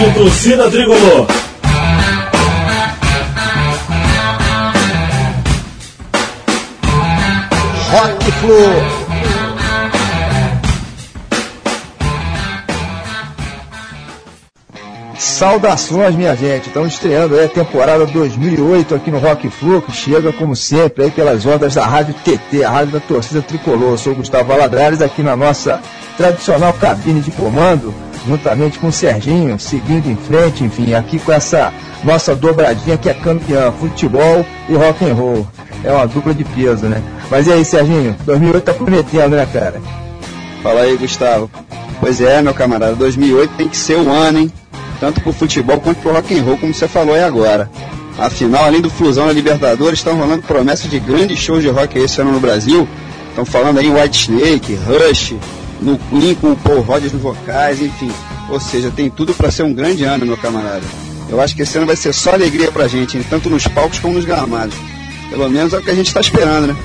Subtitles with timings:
[0.00, 1.26] Rádio Torcida Tricolor.
[7.90, 8.54] Rock Flu.
[15.18, 16.68] Saudações, minha gente.
[16.68, 21.10] Estamos estreando aí a temporada 2008 aqui no Rock Flu, que chega, como sempre, aí
[21.10, 23.90] pelas ondas da Rádio TT, a Rádio da Torcida Tricolor.
[23.90, 25.78] Eu sou o Gustavo Valadares, aqui na nossa
[26.16, 27.94] tradicional cabine de comando,
[28.26, 31.72] juntamente com o Serginho, seguindo em frente, enfim, aqui com essa
[32.04, 35.46] nossa dobradinha que é campeã, futebol e rock and roll.
[35.82, 37.02] É uma dupla de peso, né?
[37.30, 38.16] Mas e aí, Serginho?
[38.24, 39.80] 2008 tá prometendo, né, cara?
[40.62, 41.50] Fala aí, Gustavo.
[41.98, 44.52] Pois é, meu camarada, 2008 tem que ser o ano, hein?
[45.00, 47.70] tanto pro futebol quanto pro rock and roll, como você falou aí agora.
[48.18, 52.20] Afinal, além do Flusão na Libertadores, estão rolando promessas de grandes shows de rock esse
[52.20, 52.86] ano no Brasil.
[53.30, 55.34] Estão falando aí White Snake, Rush,
[55.80, 58.10] no o Paul Rogers nos vocais, enfim.
[58.48, 60.82] Ou seja, tem tudo para ser um grande ano, meu camarada.
[61.28, 64.14] Eu acho que esse ano vai ser só alegria pra gente, tanto nos palcos como
[64.14, 64.74] nos gramados.
[65.30, 66.76] Pelo menos é o que a gente está esperando, né?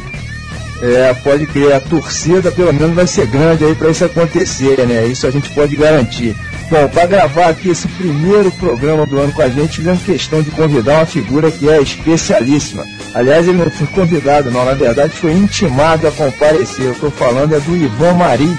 [0.81, 5.07] É, pode crer, a torcida pelo menos vai ser grande aí para isso acontecer, né?
[5.07, 6.35] Isso a gente pode garantir.
[6.69, 10.51] Bom, para gravar aqui esse primeiro programa do ano com a gente, fizemos questão de
[10.51, 12.83] convidar uma figura que é especialíssima.
[13.13, 16.85] Aliás, ele não foi convidado, não, na verdade foi intimado a comparecer.
[16.85, 18.49] Eu estou falando é do Ivan Mari,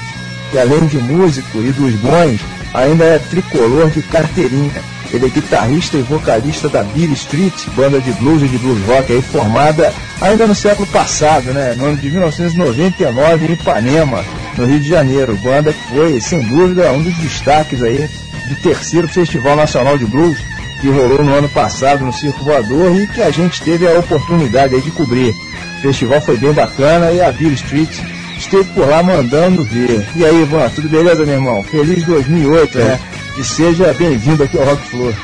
[0.51, 2.41] que além de músico e dos bons,
[2.73, 4.83] ainda é tricolor de carteirinha.
[5.13, 9.13] Ele é guitarrista e vocalista da Billy Street, banda de blues e de blues rock
[9.13, 11.75] aí formada ainda no século passado, né?
[11.77, 14.25] No ano de 1999 em Ipanema
[14.59, 15.37] no Rio de Janeiro.
[15.37, 18.09] Banda que foi, sem dúvida, um dos destaques aí
[18.49, 20.39] do terceiro Festival Nacional de Blues
[20.81, 24.75] que rolou no ano passado no Circo Voador e que a gente teve a oportunidade
[24.75, 25.35] aí de cobrir.
[25.79, 27.99] O festival foi bem bacana e a Bill Street
[28.37, 30.07] esteve por lá mandando ver.
[30.17, 31.63] E aí, Ivan, tudo beleza, meu irmão?
[31.63, 32.85] Feliz 2008, é.
[32.85, 33.01] né?
[33.39, 35.15] E seja bem-vindo aqui ao Rock Floor.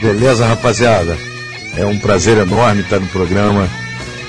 [0.00, 1.16] Beleza, rapaziada?
[1.76, 3.68] É um prazer enorme estar no programa.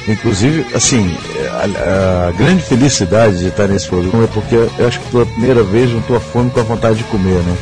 [0.07, 1.15] Inclusive, assim,
[1.49, 5.63] a, a, grande felicidade de estar nesse programa é porque eu acho que pela primeira
[5.63, 7.57] vez não estou a fome com a vontade de comer, né?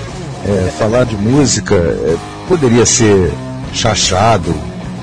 [0.48, 2.16] É, falar de música é,
[2.48, 3.32] poderia ser
[3.74, 4.54] chachado,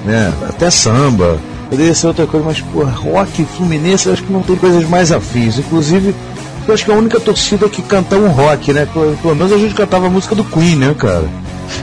[0.05, 0.33] né?
[0.49, 1.39] Até samba,
[1.69, 5.13] poderia ser outra coisa, mas pô, rock fluminense eu acho que não tem coisas mais
[5.13, 5.59] afins.
[5.59, 6.15] Inclusive,
[6.67, 8.87] eu acho que é a única torcida que canta um rock, né?
[8.93, 11.25] Pelo menos a gente cantava a música do Queen, né, cara?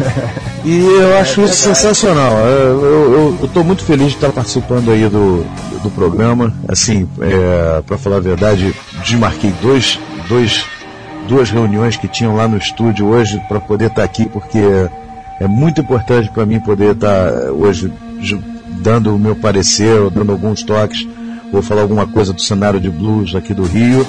[0.66, 2.34] e eu acho isso sensacional.
[2.38, 5.46] Eu estou muito feliz de estar participando aí do,
[5.82, 6.54] do programa.
[6.68, 10.66] Assim, é, para falar a verdade, desmarquei dois, dois,
[11.28, 14.60] duas reuniões que tinham lá no estúdio hoje para poder estar aqui, porque
[15.40, 17.92] é muito importante para mim poder estar hoje
[18.78, 21.08] dando o meu parecer, dando alguns toques.
[21.52, 24.06] Vou falar alguma coisa do cenário de blues aqui do Rio.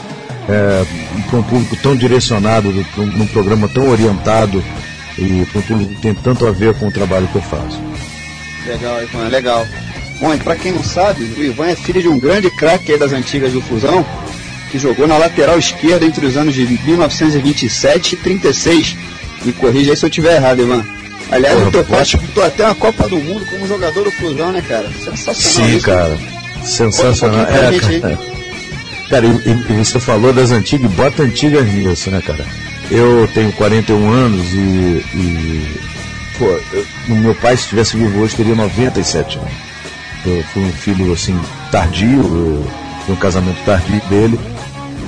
[0.49, 0.85] É,
[1.29, 4.63] para um público tão direcionado, num programa tão orientado
[5.19, 7.81] e com tudo tem tanto a ver com o trabalho que eu faço.
[8.67, 9.67] Legal, Ivan, legal.
[10.21, 13.13] Bom, e para quem não sabe, o Ivan é filho de um grande craque das
[13.13, 14.05] antigas do Fusão,
[14.71, 18.97] que jogou na lateral esquerda entre os anos de 1927 e 36.
[19.45, 20.85] Me corrija aí se eu estiver errado, Ivan.
[21.31, 24.63] Aliás, Porra, o pai disputou até uma Copa do Mundo como jogador do Fusão, né,
[24.63, 24.89] cara?
[24.93, 25.35] Sensacional.
[25.35, 26.09] Sim, isso, cara.
[26.09, 26.19] Né?
[26.65, 27.41] Sensacional.
[27.41, 28.19] Um é, cara.
[29.11, 32.45] cara, e, e, você falou das antigas, bota antigas nisso, né, cara?
[32.91, 35.81] Eu tenho 41 anos e, e
[36.39, 39.53] pô, eu, meu pai, se tivesse vivo hoje, teria 97 anos.
[40.25, 41.39] Eu fui um filho assim,
[41.73, 42.65] tardio,
[43.05, 44.39] foi um casamento tardio dele.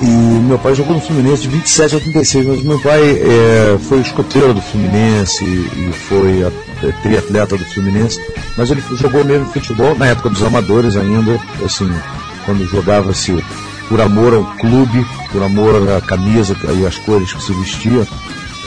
[0.01, 4.01] E meu pai jogou no Fluminense de 27 a 36, mas meu pai é, foi
[4.01, 8.21] escoteiro do Fluminense e foi a, é, triatleta do Fluminense,
[8.57, 11.91] mas ele jogou mesmo futebol na época dos amadores ainda, assim,
[12.45, 13.43] quando jogava-se
[13.89, 18.07] por amor ao clube, por amor à camisa e às cores que se vestia.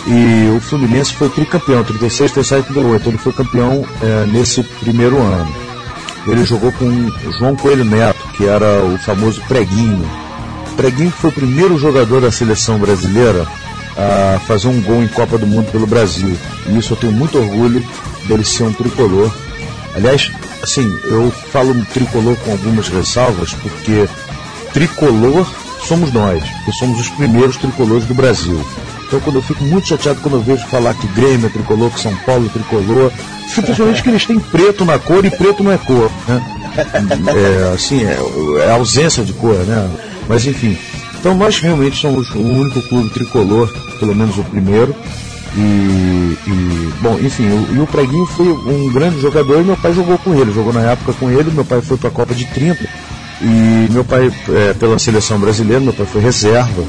[0.08, 3.10] E o Fluminense foi tricampeão, 36, 37 e 38.
[3.10, 5.56] Ele foi campeão é, nesse primeiro ano.
[6.28, 10.21] Ele jogou com João Coelho Neto, que era o famoso Preguinho.
[10.82, 13.46] Preguinho foi o primeiro jogador da seleção brasileira
[13.96, 16.36] a fazer um gol em Copa do Mundo pelo Brasil.
[16.66, 17.88] E isso eu tenho muito orgulho
[18.26, 19.32] dele ser um tricolor.
[19.96, 20.32] Aliás,
[20.64, 24.10] assim, eu falo tricolor com algumas ressalvas, porque
[24.74, 25.46] tricolor
[25.88, 28.60] somos nós, que somos os primeiros tricolores do Brasil.
[29.06, 32.00] Então, quando eu fico muito chateado quando eu vejo falar que Grêmio é tricolor, que
[32.00, 33.12] São Paulo é tricolor,
[33.48, 36.44] simplesmente que eles têm preto na cor e preto não é cor, né?
[36.76, 38.18] É, assim, é,
[38.66, 39.88] é ausência de cor, né?
[40.32, 40.78] Mas enfim.
[41.20, 43.70] Então, nós realmente somos o único clube tricolor,
[44.00, 44.96] pelo menos o primeiro.
[45.58, 45.60] E,
[46.48, 50.18] e, bom, enfim, o, e o Preguinho foi um grande jogador e meu pai jogou
[50.18, 52.88] com ele, jogou na época com ele, meu pai foi para a Copa de 30
[53.42, 56.82] e meu pai, é, pela seleção brasileira, meu pai foi reserva,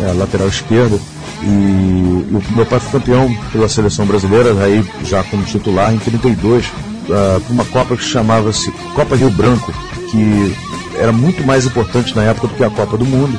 [0.00, 1.00] é, lateral esquerdo.
[1.44, 6.66] E, o meu pai foi campeão pela seleção brasileira, aí já como titular em 32,
[6.66, 6.70] uh,
[7.12, 9.72] ah, uma Copa que chamava-se Copa Rio Branco,
[10.10, 10.56] que
[11.00, 13.38] era muito mais importante na época do que a Copa do Mundo,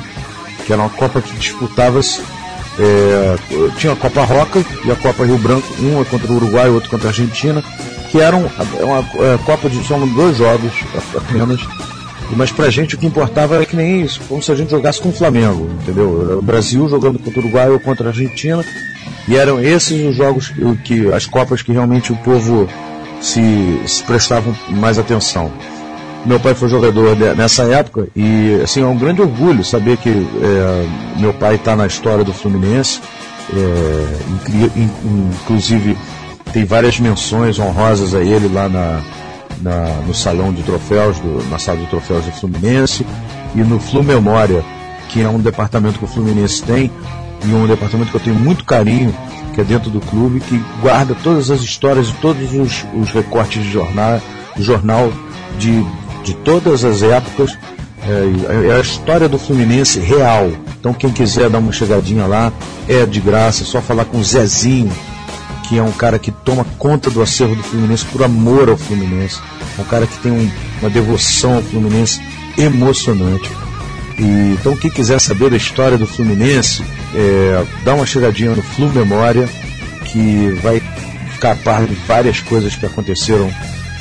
[0.66, 2.20] que era uma Copa que disputava-se.
[2.78, 3.36] É,
[3.76, 6.88] tinha a Copa Roca e a Copa Rio Branco, um é contra o Uruguai, outro
[6.88, 7.62] contra a Argentina,
[8.10, 9.86] que eram é uma é, Copa de.
[9.86, 10.72] são dois jogos
[11.14, 11.60] apenas.
[12.34, 15.02] Mas pra gente o que importava era que nem isso, como se a gente jogasse
[15.02, 16.38] com o Flamengo, entendeu?
[16.38, 18.64] O Brasil jogando contra o Uruguai ou contra a Argentina.
[19.28, 22.66] E eram esses os jogos que, que as Copas que realmente o povo
[23.20, 25.52] se, se prestavam mais atenção.
[26.24, 30.86] Meu pai foi jogador nessa época e assim é um grande orgulho saber que é,
[31.18, 33.00] meu pai está na história do Fluminense.
[33.52, 34.22] É,
[35.42, 35.98] inclusive
[36.52, 39.00] tem várias menções honrosas a ele lá na,
[39.60, 43.04] na, no salão de troféus, do, na sala de troféus do Fluminense
[43.54, 44.64] e no Flu Memória,
[45.08, 46.90] que é um departamento que o Fluminense tem
[47.44, 49.12] e um departamento que eu tenho muito carinho,
[49.54, 53.62] que é dentro do clube, que guarda todas as histórias e todos os, os recortes
[53.62, 54.20] de jornal,
[54.56, 55.12] jornal
[55.58, 55.84] de
[56.22, 57.56] de todas as épocas.
[58.04, 60.50] É, é, a história do Fluminense real.
[60.78, 62.52] Então quem quiser dar uma chegadinha lá,
[62.88, 64.90] é de graça, é só falar com o Zezinho,
[65.68, 69.40] que é um cara que toma conta do acervo do Fluminense por amor ao Fluminense.
[69.78, 72.20] Um cara que tem um, uma devoção ao Fluminense
[72.58, 73.48] emocionante.
[74.18, 76.82] E, então quem quiser saber da história do Fluminense,
[77.14, 79.48] é, dá uma chegadinha no Flu Memória,
[80.06, 80.82] que vai
[81.32, 83.50] ficar a par de várias coisas que aconteceram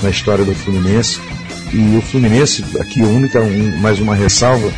[0.01, 1.19] na história do Fluminense.
[1.73, 4.71] E o Fluminense, aqui única, um, mais uma ressalva,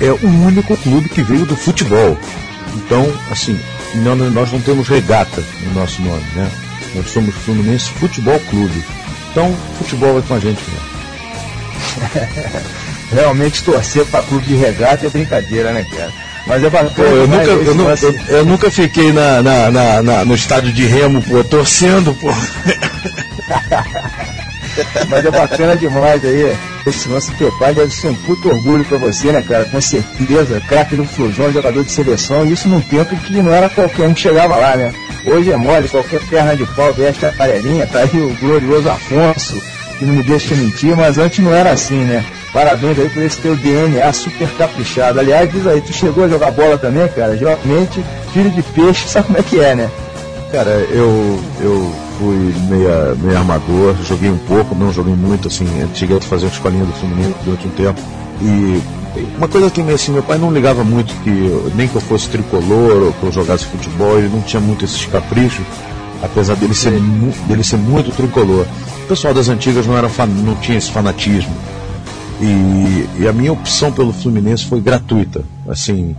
[0.00, 2.18] é o único clube que veio do futebol.
[2.74, 3.58] Então, assim,
[3.94, 6.50] não, nós não temos regata no nosso nome, né?
[6.94, 8.84] Nós somos Fluminense Futebol Clube.
[9.30, 10.96] Então, futebol é com a gente mesmo.
[13.12, 16.12] Realmente torcer para clube de regata é brincadeira, né, cara?
[16.46, 16.92] Mas é bacana.
[16.94, 17.96] Pô, eu, nunca, eu, eu, eu,
[18.28, 22.28] eu, nunca fiquei na, na, na, na, no estádio de remo, pô, torcendo, pô.
[25.08, 26.56] Mas é bacana demais aí.
[26.86, 29.64] Esse nosso teu pai deve ser um puto orgulho pra você, né, cara?
[29.64, 34.06] Com certeza, craque do Flusão, jogador de seleção, isso num tempo que não era qualquer
[34.06, 34.92] um que chegava lá, né?
[35.24, 39.60] Hoje é mole, qualquer perna de pau veste a aparelhinha, tá aí o glorioso Afonso,
[39.98, 42.24] que não me deixa mentir, mas antes não era assim, né?
[42.52, 45.18] Parabéns aí por esse teu DNA super caprichado.
[45.18, 47.36] Aliás, diz aí, tu chegou a jogar bola também, cara?
[47.36, 49.90] Geralmente, filho de peixe, sabe como é que é, né?
[50.50, 56.16] Cara, eu, eu fui meia, meia armador, joguei um pouco, não joguei muito, assim, cheguei
[56.16, 58.00] a fazer uma escolinha do Fluminense durante um tempo.
[58.40, 58.82] E
[59.36, 61.30] uma coisa que assim, meu pai não ligava muito que
[61.74, 65.04] nem que eu fosse tricolor ou que eu jogasse futebol, ele não tinha muito esses
[65.06, 65.64] caprichos,
[66.22, 67.00] apesar dele ser,
[67.48, 68.66] dele ser muito tricolor.
[69.04, 71.54] O pessoal das antigas não, era fan, não tinha esse fanatismo.
[72.40, 75.42] E, e a minha opção pelo Fluminense foi gratuita.
[75.68, 76.14] Assim,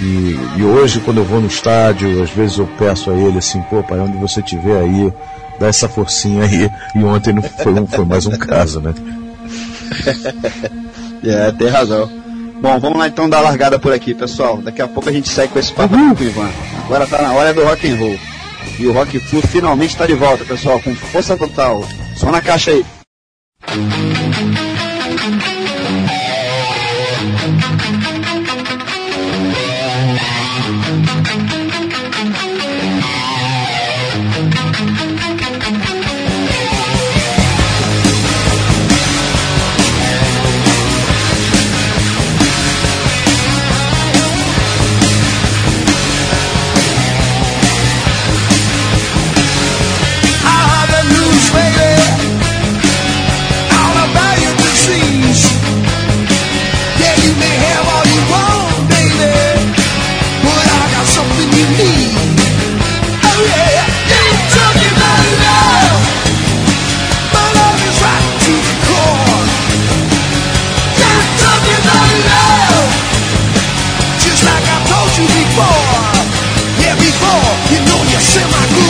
[0.00, 3.62] e, e, hoje, quando eu vou no estádio, às vezes eu peço a ele assim,
[3.62, 5.12] pô, pai, onde você estiver aí,
[5.58, 6.70] dá essa forcinha aí.
[6.94, 8.94] E ontem não foi, um, foi mais um caso, né?
[11.24, 12.10] é, tem razão.
[12.60, 14.58] Bom, vamos lá então dar a largada por aqui, pessoal.
[14.58, 16.12] Daqui a pouco a gente segue com esse papo uhum.
[16.18, 16.50] Ivan.
[16.84, 18.18] Agora tá na hora do rock and roll.
[18.78, 21.82] E o Rock Flu finalmente está de volta, pessoal, com força total.
[22.16, 22.84] Só na caixa aí.
[23.66, 24.75] Before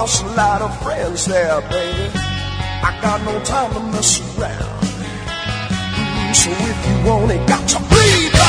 [0.00, 2.10] lost a lot of friends there, baby.
[2.88, 4.80] I got no time to mess around.
[5.92, 8.39] Mm, so if you want it, got to bleed,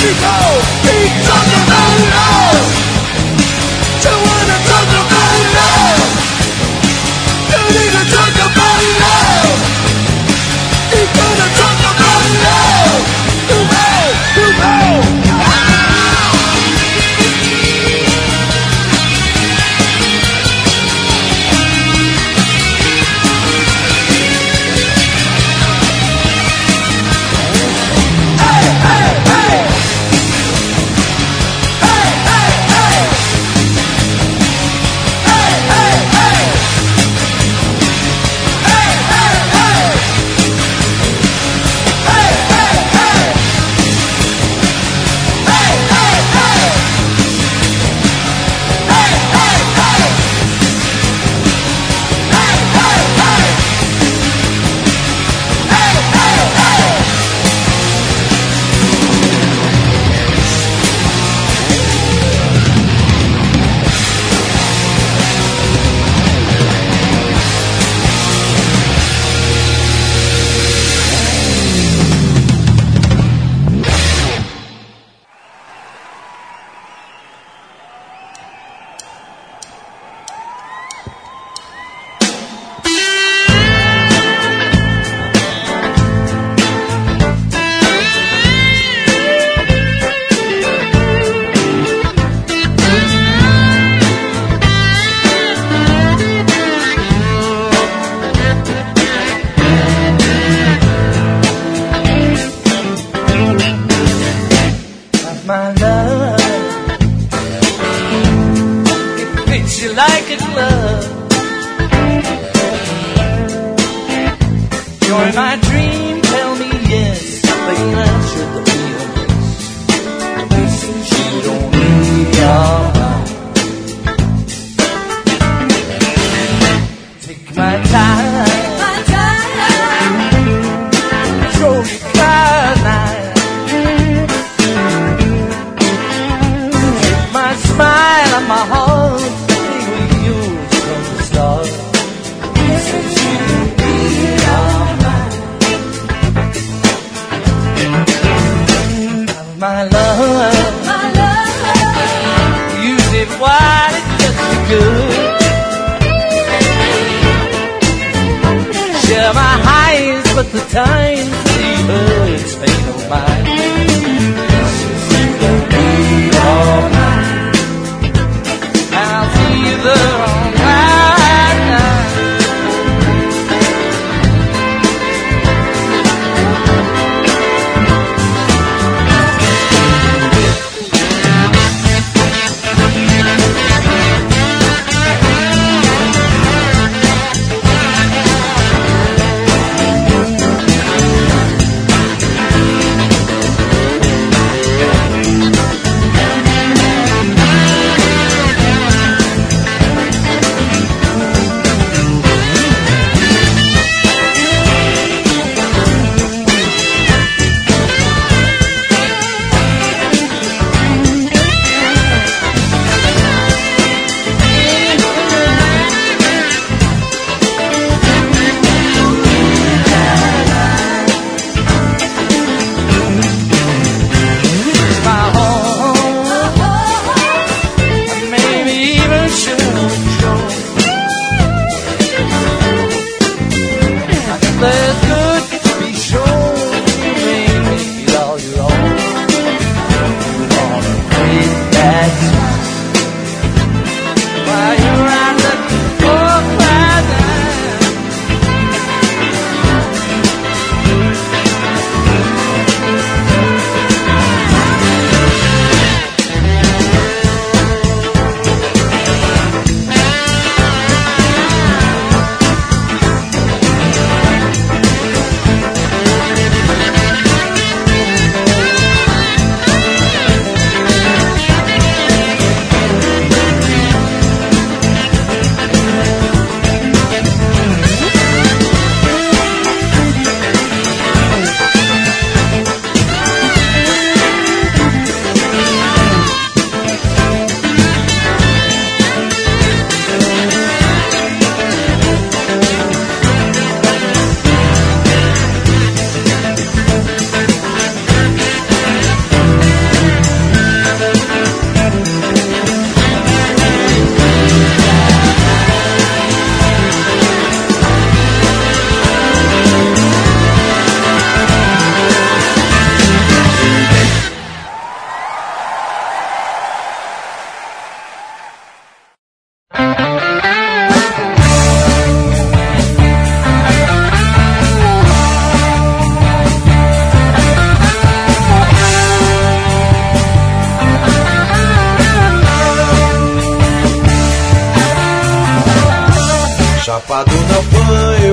[0.00, 2.89] people, he's on the road.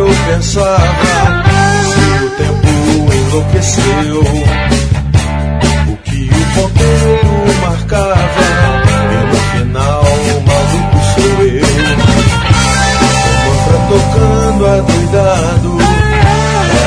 [0.08, 1.44] Eu pensava
[1.84, 2.68] Se o tempo
[3.14, 4.22] enlouqueceu.
[5.92, 8.46] O que o ponteiro marcava
[9.12, 11.68] E no final o maluco sou eu.
[13.06, 15.78] O mantra tocando adoidado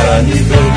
[0.02, 0.69] Era nível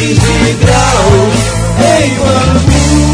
[0.00, 3.09] De graus em Bangu.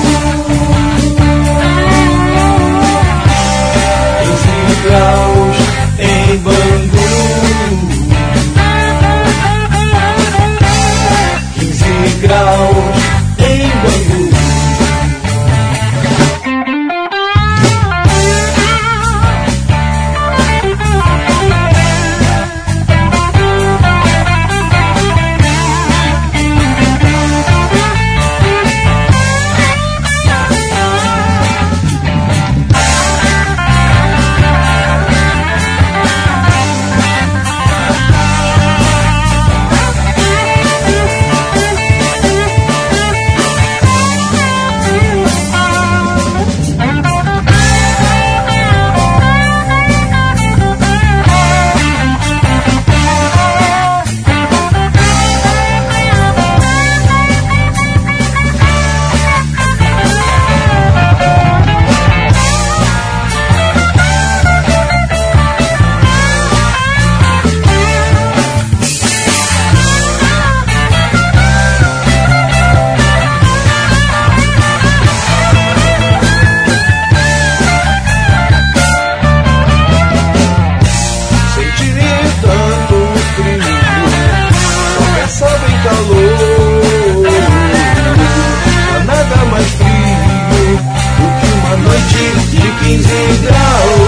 [92.12, 94.05] de 15 graus.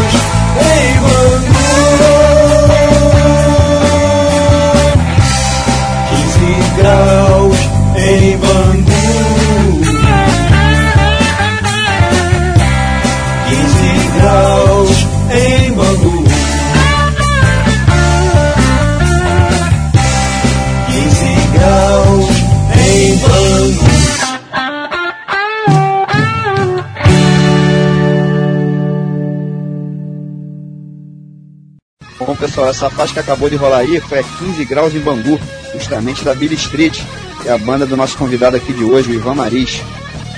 [32.67, 35.39] Essa faixa que acabou de rolar aí foi a 15 graus em Bangu,
[35.73, 37.01] justamente da Billy Street,
[37.43, 39.81] que é a banda do nosso convidado aqui de hoje, o Ivan Maris.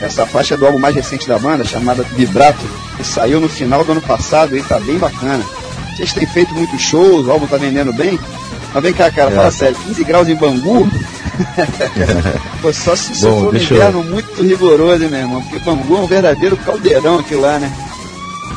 [0.01, 2.65] Essa faixa é do álbum mais recente da banda, chamada Vibrato,
[2.97, 5.45] que saiu no final do ano passado e tá bem bacana.
[5.97, 8.19] Vocês têm feito muitos shows, o álbum tá vendendo bem?
[8.73, 9.35] Mas vem cá, cara, É.
[9.35, 10.89] fala sério, 15 graus em Bangu?
[12.63, 15.43] Pô, só se isso Bom, for um deixa eu- inverno muito rigoroso, hein, meu irmão?
[15.43, 17.71] Porque Bangu é um verdadeiro caldeirão aquilo lá, né?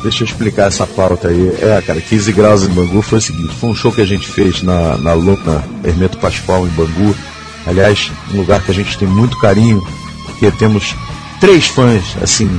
[0.01, 1.53] Deixa eu explicar essa pauta aí.
[1.61, 4.27] É, cara, 15 graus em Bangu foi o seguinte: foi um show que a gente
[4.27, 7.15] fez na, na Luna Hermeto Pascoal, em Bangu.
[7.65, 9.85] Aliás, um lugar que a gente tem muito carinho,
[10.25, 10.95] porque temos
[11.39, 12.49] três fãs, assim,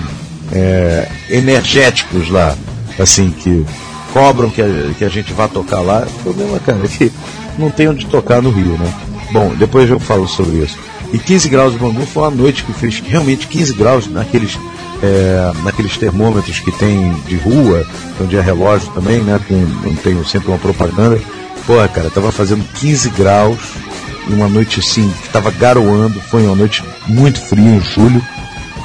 [0.53, 2.57] é, energéticos lá,
[2.99, 3.64] assim, que
[4.12, 4.66] cobram que a,
[4.97, 6.07] que a gente vá tocar lá.
[6.07, 7.12] O problema, cara, é que
[7.59, 8.94] não tem onde tocar no Rio, né?
[9.33, 10.79] Bom, depois eu falo sobre isso.
[11.12, 14.59] E 15 graus em Bangu foi uma noite que fez realmente 15 graus naqueles
[15.04, 17.86] é, naqueles termômetros que tem de rua,
[18.20, 19.38] onde é relógio também, né?
[19.46, 21.20] Com, tem sempre uma propaganda.
[21.66, 23.58] Porra, cara, tava fazendo 15 graus
[24.28, 28.22] e uma noite assim, que tava garoando, foi uma noite muito fria em julho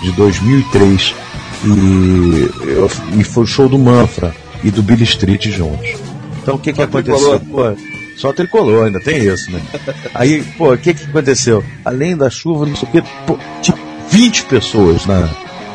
[0.02, 1.16] de 2003
[1.64, 5.90] e, eu, e foi o show do Manfra e do Billy Street juntos.
[6.42, 7.40] Então o que que aconteceu?
[7.40, 7.76] Pô,
[8.18, 9.62] só tricolor, ainda tem isso, né?
[10.14, 11.64] Aí, pô, o que que aconteceu?
[11.86, 13.78] Além da chuva, não sei o que, pô, tinha
[14.10, 15.30] 20 pessoas na,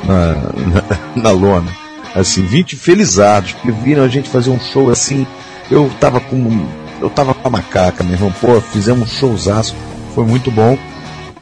[0.06, 0.82] na, na,
[1.22, 1.70] na lona.
[2.14, 5.26] Assim, 20 felizados, que viram a gente fazer um show assim.
[5.70, 6.66] Eu tava com.
[7.00, 8.32] Eu tava com a macaca, meu irmão.
[8.40, 9.74] Pô, fizemos um showzaço,
[10.14, 10.78] foi muito bom.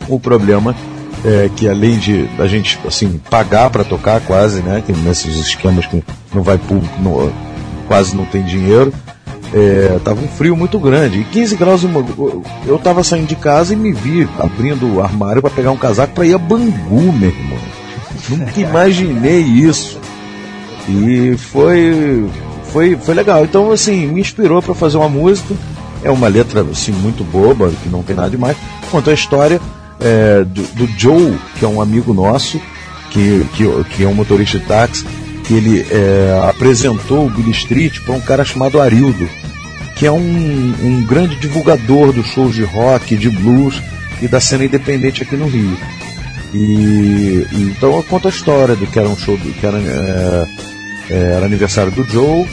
[0.09, 0.75] O problema
[1.25, 5.87] é que além de a gente assim pagar para tocar quase, né, que nesses esquemas
[5.87, 6.03] que
[6.35, 6.95] não vai público,
[7.87, 8.93] quase não tem dinheiro,
[9.55, 11.21] é, tava um frio muito grande.
[11.21, 11.83] E 15 graus,
[12.67, 16.15] eu tava saindo de casa e me vi abrindo o armário para pegar um casaco
[16.15, 17.59] para ir a Bangu, meu irmão.
[18.29, 19.99] Nunca imaginei isso.
[20.89, 22.29] E foi,
[22.73, 23.45] foi, foi legal.
[23.45, 25.55] Então, assim, me inspirou para fazer uma música.
[26.03, 28.57] É uma letra, assim, muito boba, que não tem nada demais.
[28.91, 29.61] Conta a história
[30.01, 32.61] é, do, do, Joe, que é um amigo nosso,
[33.11, 35.05] que, que, que é um motorista de táxi,
[35.45, 39.29] que ele é, apresentou o Billy Street para um cara chamado Arildo,
[39.97, 43.81] que é um, um grande divulgador dos shows de rock, de blues
[44.21, 45.77] e da cena independente aqui no Rio.
[46.55, 50.47] E, então eu conto a história do que era um show do, que era, é,
[51.11, 52.47] é, era aniversário do Joe,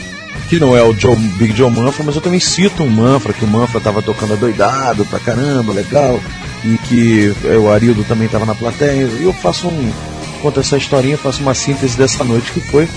[0.48, 3.44] que não é o Joe, Big Joe Manfra, mas eu também cito um Manfra, que
[3.44, 6.20] o Manfra estava tocando adoidado pra caramba, legal,
[6.64, 9.06] e que é, o Arildo também estava na plateia.
[9.06, 9.92] E eu faço um.
[10.40, 12.88] conto essa historinha, faço uma síntese dessa noite que foi,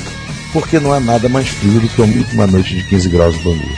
[0.53, 2.01] porque não há nada mais frio do que
[2.33, 3.69] uma noite de 15 graus de Bangu.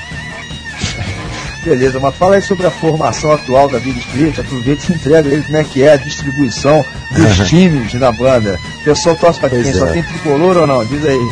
[1.66, 5.42] Beleza, mas fala aí sobre a formação atual da Big Street, aproveita e entrega aí
[5.42, 8.60] como é que é a distribuição dos times na banda.
[8.82, 9.62] O pessoal torce pra quem?
[9.62, 9.74] É.
[9.74, 10.86] Só tem tricolor ou não?
[10.86, 11.28] Diz aí.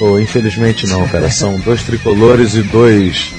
[0.00, 1.30] Oh, infelizmente não, cara.
[1.30, 3.32] São dois tricolores e dois.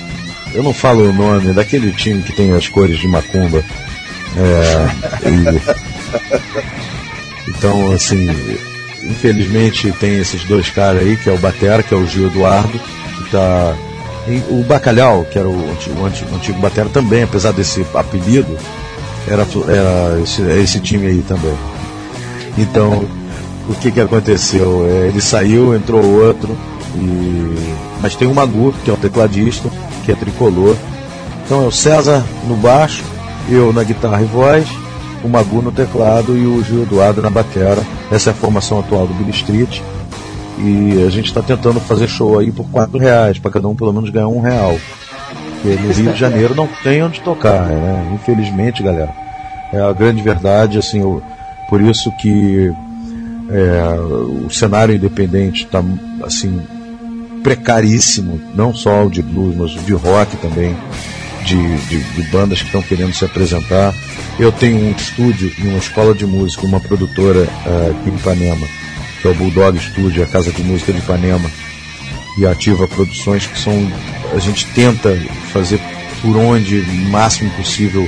[0.54, 3.62] Eu não falo o nome daquele time que tem as cores de macumba.
[4.38, 4.88] É.
[7.50, 8.30] Então, assim,
[9.04, 12.80] infelizmente tem esses dois caras aí, que é o Batera, que é o Gil Eduardo,
[13.18, 13.76] que tá
[14.50, 18.58] o Bacalhau, que era o antigo, antigo, antigo Batera também, apesar desse apelido,
[19.28, 21.56] era, era esse, esse time aí também.
[22.58, 23.06] Então,
[23.70, 24.86] o que que aconteceu?
[24.90, 26.58] É, ele saiu, entrou outro,
[26.96, 27.56] e...
[28.02, 29.70] mas tem o Magu, que é o tecladista,
[30.04, 30.76] que é tricolor.
[31.46, 33.04] Então é o César no baixo,
[33.50, 34.68] eu na guitarra e voz,
[35.24, 37.82] o Magu no teclado e o Gil Eduardo na batera.
[38.12, 39.82] Essa é a formação atual do Billy Street.
[40.60, 43.94] E a gente está tentando fazer show aí por quatro reais, para cada um pelo
[43.94, 44.78] menos ganhar um real.
[45.62, 48.12] Porque no Rio de Janeiro não tem onde tocar, né?
[48.14, 49.14] Infelizmente, galera.
[49.74, 51.22] É a grande verdade, assim, eu,
[51.70, 52.72] por isso que
[53.50, 55.84] é, o cenário independente está
[56.24, 56.62] assim
[57.44, 60.76] precaríssimo, não só o de blues, mas o de rock também,
[61.46, 63.94] de, de, de bandas que estão querendo se apresentar.
[64.40, 68.68] Eu tenho um estúdio e uma escola de música, uma produtora uh, aqui em Ipanema,
[69.22, 71.50] que é o Bulldog Studio, a Casa de Música de Ipanema,
[72.38, 73.92] e Ativa Produções, que são.
[74.34, 75.18] A gente tenta
[75.52, 75.80] fazer
[76.22, 78.08] por onde o máximo possível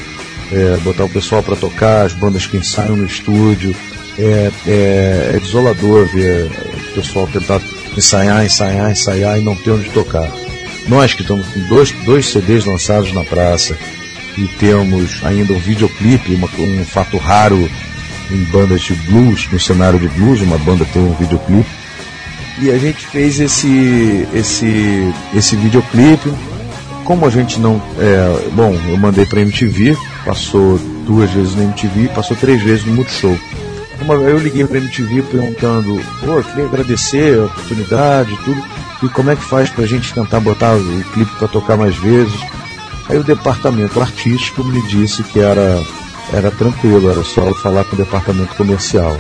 [0.52, 3.76] é, botar o pessoal para tocar, as bandas que ensaiam no estúdio.
[4.18, 6.52] É, é, é desolador ver
[6.92, 7.62] o pessoal tentar
[7.96, 10.30] ensaiar, ensaiar, ensaiar e não ter onde tocar.
[10.88, 13.78] Nós que estamos com dois, dois CDs lançados na praça
[14.38, 17.70] e temos ainda um videoclipe, uma, um fato raro
[18.32, 21.70] em bandas de blues, no cenário de blues, uma banda tem um videoclipe.
[22.62, 26.32] E a gente fez esse, esse, esse videoclipe.
[27.06, 27.82] Como a gente não.
[27.98, 32.94] É, bom, eu mandei para MTV, passou duas vezes na MTV, passou três vezes no
[32.94, 33.38] Multishow.
[34.02, 38.64] Uma, eu liguei para MTV perguntando, pô, queria agradecer a oportunidade e tudo,
[39.04, 41.96] e como é que faz para a gente tentar botar o clipe para tocar mais
[41.96, 42.40] vezes.
[43.10, 45.82] Aí o departamento artístico me disse que era
[46.34, 49.18] era tranquilo, era só falar com o departamento comercial.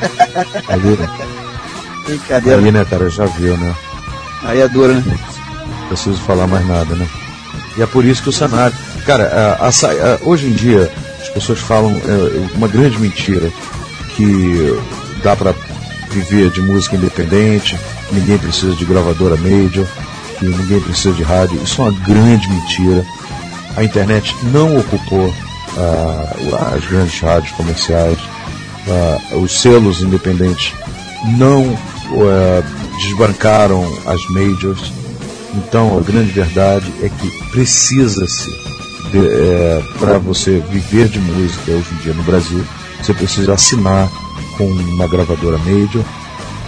[0.68, 1.10] Ali, né?
[2.06, 2.58] Brincadeira.
[2.58, 3.74] Ali, né, cara, já viu, né?
[4.44, 5.18] Aí é dura, né?
[5.80, 7.06] Não preciso falar mais nada, né?
[7.76, 8.76] E é por isso que o cenário.
[9.04, 10.90] Cara, a, a, a, hoje em dia
[11.20, 13.50] as pessoas falam é, uma grande mentira
[14.16, 14.78] que
[15.22, 15.54] dá para
[16.10, 17.78] viver de música independente,
[18.12, 19.86] ninguém precisa de gravadora major,
[20.38, 21.60] que ninguém precisa de rádio.
[21.62, 23.04] Isso é uma grande mentira.
[23.76, 25.32] A internet não ocupou
[25.76, 28.18] ah, as grandes rádios comerciais,
[28.88, 30.72] ah, os selos independentes
[31.36, 31.76] não
[32.12, 32.62] ah,
[32.96, 34.92] desbancaram as majors.
[35.54, 38.68] Então a grande verdade é que precisa-se
[39.14, 42.64] é, para você viver de música hoje em dia no Brasil,
[43.00, 44.08] você precisa assinar
[44.56, 46.04] com uma gravadora major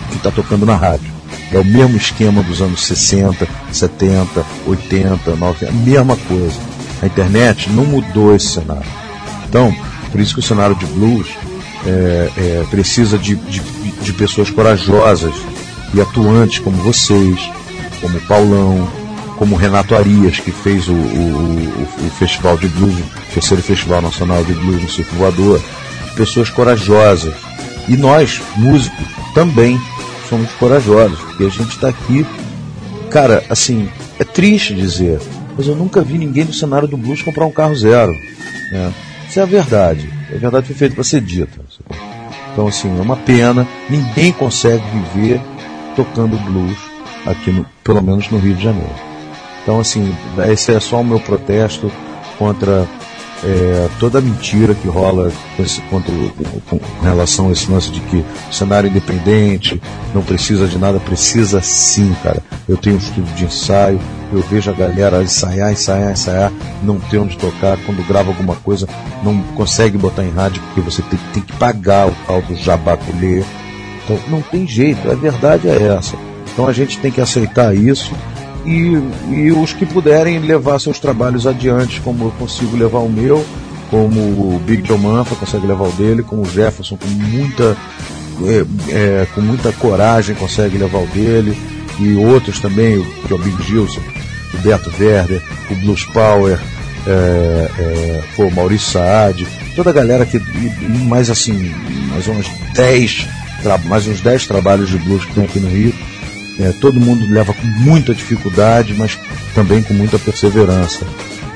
[0.08, 1.10] que está tocando na rádio.
[1.52, 6.58] É o mesmo esquema dos anos 60, 70, 80, 90, a mesma coisa.
[7.02, 8.90] A internet não mudou esse cenário.
[9.48, 9.74] Então,
[10.10, 11.28] por isso que o cenário de blues
[11.86, 15.34] é, é, precisa de, de, de, pessoas corajosas
[15.94, 17.40] e atuantes como vocês,
[18.00, 18.88] como o Paulão,
[19.38, 24.44] como Renato Arias, que fez o, o, o, Festival de Blues, o terceiro Festival Nacional
[24.44, 25.60] de Blues no Circo Voador.
[26.14, 27.34] Pessoas corajosas.
[27.88, 29.80] E nós, músicos, também
[30.28, 32.26] somos corajosos, porque a gente está aqui.
[33.10, 35.18] Cara, assim, é triste dizer,
[35.60, 38.12] mas eu nunca vi ninguém no cenário do blues comprar um carro zero.
[38.72, 38.94] Né?
[39.28, 40.10] Isso é a verdade.
[40.34, 41.60] A verdade foi feita para ser dita.
[42.50, 43.68] Então, assim, é uma pena.
[43.90, 45.38] Ninguém consegue viver
[45.94, 46.78] tocando blues
[47.26, 48.94] aqui, no, pelo menos no Rio de Janeiro.
[49.62, 50.16] Então, assim,
[50.50, 51.92] esse é só o meu protesto
[52.38, 52.88] contra
[53.42, 56.12] é, toda mentira que rola com, esse, contra,
[56.68, 59.80] com, com, relação a esse lance de que cenário independente
[60.14, 62.42] não precisa de nada, precisa sim, cara.
[62.68, 64.00] Eu tenho um estúdio de ensaio,
[64.32, 68.86] eu vejo a galera ensaiar, ensaiar, ensaiar, não ter onde tocar, quando grava alguma coisa,
[69.22, 73.42] não consegue botar em rádio porque você tem, tem que pagar o tal do jabaculê.
[74.04, 76.16] Então não tem jeito, a verdade é essa.
[76.52, 78.12] Então a gente tem que aceitar isso
[78.64, 78.92] e,
[79.30, 83.44] e os que puderem levar seus trabalhos adiante, como eu consigo levar o meu,
[83.90, 87.76] como o Big John Manfa consegue levar o dele, como o Jefferson com muita,
[88.44, 91.56] é, é, com muita coragem consegue levar o dele,
[91.98, 94.00] e outros também, que é o Big Gilson,
[94.54, 96.58] o Beto Werder, o Blues Power,
[97.06, 97.70] é,
[98.38, 100.38] é, Maurício Saad, toda a galera que,
[101.06, 101.74] mais assim,
[102.10, 103.26] mais uns 10,
[103.84, 105.89] mais uns 10 trabalhos de blues que tem aqui no Rio,
[106.62, 109.18] é, todo mundo leva com muita dificuldade, mas
[109.54, 111.06] também com muita perseverança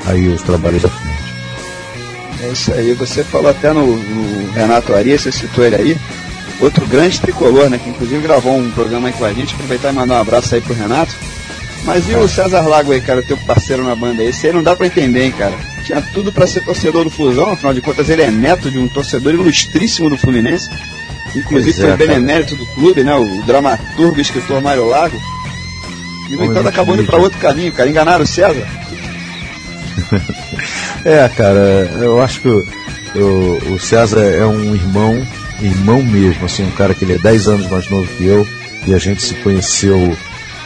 [0.06, 1.24] aí os trabalhos à frente.
[2.42, 5.96] É isso aí, você falou até no, no Renato Arias, você citou ele aí,
[6.60, 9.94] outro grande tricolor, né, que inclusive gravou um programa aí com a gente, aproveitar e
[9.94, 11.14] mandar um abraço aí pro Renato.
[11.84, 14.28] Mas e o César Lago aí, cara, teu parceiro na banda aí?
[14.28, 15.54] Esse aí não dá pra entender, hein, cara.
[15.84, 18.88] Tinha tudo para ser torcedor do Fusão, afinal de contas ele é neto de um
[18.88, 20.70] torcedor ilustríssimo do Fluminense.
[21.34, 23.14] Inclusive foi é, benemérito do clube, né?
[23.14, 25.20] O dramaturgo e escritor Mário Lago.
[26.30, 27.90] E no entanto acabou indo para outro caminho, cara.
[27.90, 28.66] Enganaram o César.
[31.04, 35.26] é, cara, eu acho que o, o, César é um irmão,
[35.60, 38.46] irmão mesmo, assim, um cara que ele é 10 anos mais novo que eu,
[38.86, 40.16] e a gente se conheceu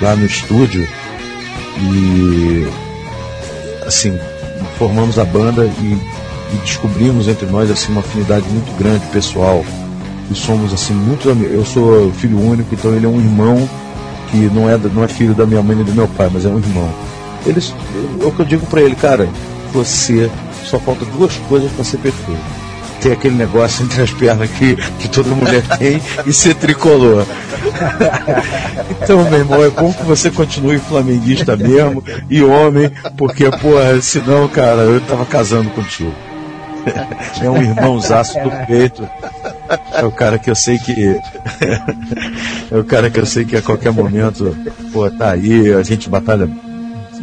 [0.00, 0.88] lá no estúdio
[1.80, 2.66] e
[3.86, 4.18] assim,
[4.76, 5.98] formamos a banda e,
[6.54, 9.64] e descobrimos entre nós assim uma afinidade muito grande pessoal
[10.30, 11.54] e somos assim muito amigos.
[11.54, 13.68] Eu sou filho único, então ele é um irmão
[14.30, 16.48] que não é, não é filho da minha mãe nem do meu pai, mas é
[16.48, 16.92] um irmão.
[17.46, 17.74] Eles,
[18.20, 19.28] é o que eu digo para ele, cara,
[19.72, 20.30] você
[20.64, 22.68] só falta duas coisas para ser perfeito.
[23.00, 27.24] Ter aquele negócio entre as pernas que, que toda mulher tem e ser tricolor.
[29.02, 34.48] então, meu irmão, é bom que você continue flamenguista mesmo e homem, porque, porra, senão,
[34.48, 36.12] cara, eu tava casando contigo.
[37.40, 39.08] é um irmãozaço do peito.
[39.92, 40.92] É o cara que eu sei que.
[42.70, 44.56] é o cara que eu sei que a qualquer momento,
[44.92, 46.48] pô, tá aí, a gente batalha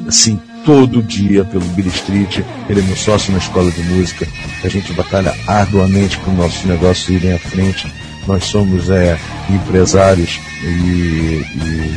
[0.08, 4.28] assim todo dia pelo Billy Street, ele é meu sócio na escola de música,
[4.64, 7.92] a gente batalha arduamente para os nossos negócios irem à frente.
[8.28, 11.96] Nós somos é, empresários e, e,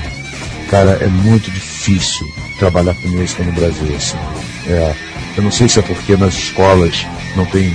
[0.70, 2.26] cara, é muito difícil
[2.58, 3.96] trabalhar com música no Brasil.
[3.96, 4.18] Assim.
[4.66, 4.94] É,
[5.38, 7.74] eu não sei se é porque nas escolas não tem,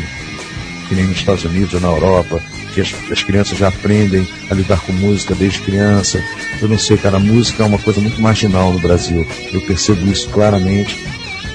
[0.87, 2.39] que nem nos Estados Unidos ou na Europa,
[2.73, 6.23] que as, as, crianças já aprendem a lidar com música desde criança.
[6.61, 9.25] Eu não sei, cara, a música é uma coisa muito marginal no Brasil.
[9.51, 10.99] Eu percebo isso claramente.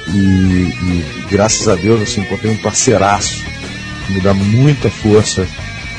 [0.08, 3.44] E, e graças a Deus, assim, encontrei um parceiraço
[4.06, 5.46] que me dá muita força,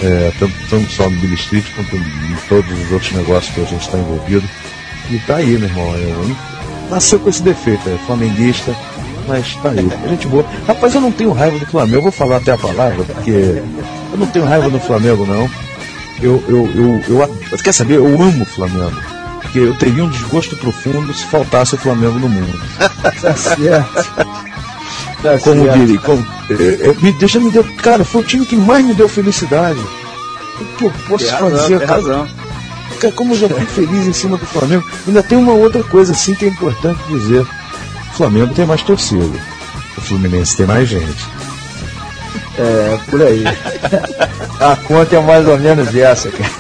[0.02, 3.66] é, tanto, tanto só no Billy Street quanto em todos os outros negócios que a
[3.66, 4.48] gente está envolvido.
[5.12, 5.96] E tá aí, meu irmão.
[5.96, 6.36] Eu,
[6.90, 8.76] nasceu com esse defeito, é flamenguista,
[9.30, 10.44] mas tá aí, gente boa.
[10.68, 13.62] Rapaz, eu não tenho raiva do Flamengo, eu vou falar até a palavra, porque
[14.12, 15.50] eu não tenho raiva do Flamengo, não.
[16.22, 16.70] Eu, eu,
[17.08, 17.98] eu, eu, quer saber?
[17.98, 18.98] Eu amo o Flamengo.
[19.42, 22.60] Porque eu teria um desgosto profundo se faltasse o Flamengo no mundo.
[23.22, 24.10] Tá certo.
[25.22, 28.56] Tá como diria, como, é, é, me, deixa me deu, cara, foi o time que
[28.56, 29.80] mais me deu felicidade.
[30.60, 31.94] O que eu posso tem fazer, razão, cara?
[31.94, 32.28] Razão.
[33.00, 36.14] Cara, como eu já fui feliz em cima do Flamengo, ainda tem uma outra coisa
[36.14, 37.46] assim que é importante dizer.
[38.20, 39.40] Flamengo tem mais torcida.
[39.98, 41.26] O Fluminense tem mais gente.
[42.58, 43.46] É, por aí.
[44.60, 46.52] a conta é mais ou menos essa, cara.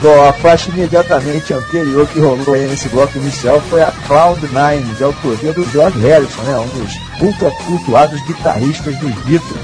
[0.00, 4.92] Bom, a faixa imediatamente anterior que rolou aí nesse bloco inicial foi a Cloud Nine,
[4.96, 9.62] de autoria do George Harrison, né, um dos ultra cultuados guitarristas dos Beatles,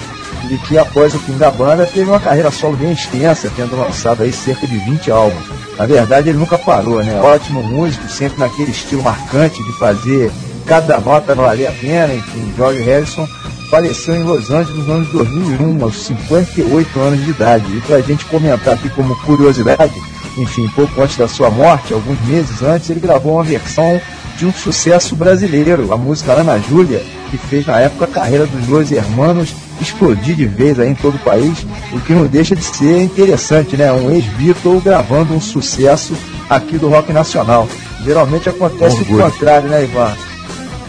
[0.49, 4.23] e que após o fim da banda teve uma carreira solo bem extensa, tendo lançado
[4.23, 5.45] aí cerca de 20 álbuns.
[5.77, 7.21] Na verdade, ele nunca parou, né?
[7.21, 10.31] Ótimo músico, sempre naquele estilo marcante de fazer
[10.69, 13.27] cada nota valer a pena, enfim, George Harrison
[13.71, 17.77] faleceu em Los Angeles nos anos 2001, aos 58 anos de idade.
[17.77, 19.95] E para a gente comentar aqui como curiosidade,
[20.37, 24.01] enfim, pouco antes da sua morte, alguns meses antes, ele gravou uma versão
[24.37, 28.67] de um sucesso brasileiro, a música Ana Júlia, que fez na época a carreira dos
[28.67, 32.63] dois irmãos explodir de vez aí em todo o país, o que não deixa de
[32.63, 33.91] ser interessante, né?
[33.93, 36.15] Um ex-Beatle gravando um sucesso
[36.49, 37.67] aqui do rock nacional.
[38.05, 39.27] Geralmente acontece Orgulho.
[39.27, 40.28] o contrário, né, Ivan?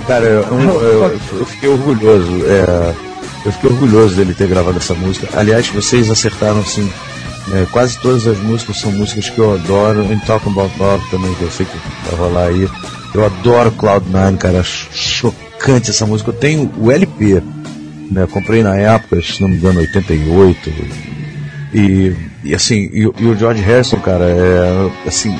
[0.10, 2.43] Cara, eu, eu, eu fiquei orgulhoso.
[2.48, 2.95] É,
[3.45, 5.30] eu fiquei orgulhoso dele ter gravado essa música.
[5.39, 6.91] Aliás, vocês acertaram assim.
[7.54, 10.12] É, quase todas as músicas são músicas que eu adoro.
[10.12, 11.78] Em Talk About Love também, que eu sei que
[12.10, 12.67] vai rolar aí.
[13.13, 14.63] Eu adoro Cloud9, cara.
[14.63, 16.32] Chocante essa música.
[16.32, 17.43] Eu tenho o LP.
[18.10, 20.74] Né, comprei na época, se não me engano, 88.
[21.73, 25.38] E, e assim, e, e o George Harrison, cara, é assim,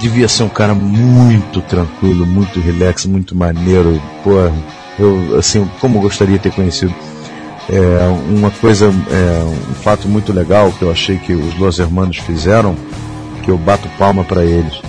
[0.00, 4.00] devia ser um cara muito tranquilo, muito relax, muito maneiro.
[4.22, 4.32] Pô,
[4.98, 6.94] eu, assim, como gostaria de ter conhecido.
[7.68, 12.18] É, uma coisa, é, um fato muito legal que eu achei que os Los Hermanos
[12.18, 12.74] fizeram,
[13.42, 14.82] que eu bato palma para eles.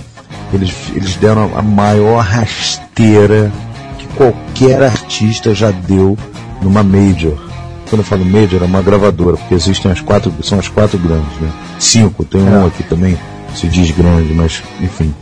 [0.52, 0.74] eles.
[0.94, 3.52] Eles deram a maior rasteira
[3.98, 6.18] que qualquer artista já deu
[6.60, 7.51] numa major.
[7.92, 11.38] Quando eu falo major, é uma gravadora, porque existem as quatro, são as quatro grandes,
[11.38, 11.52] né?
[11.78, 12.66] Cinco, tem um é.
[12.68, 13.18] aqui também,
[13.54, 15.14] se diz grande, mas enfim.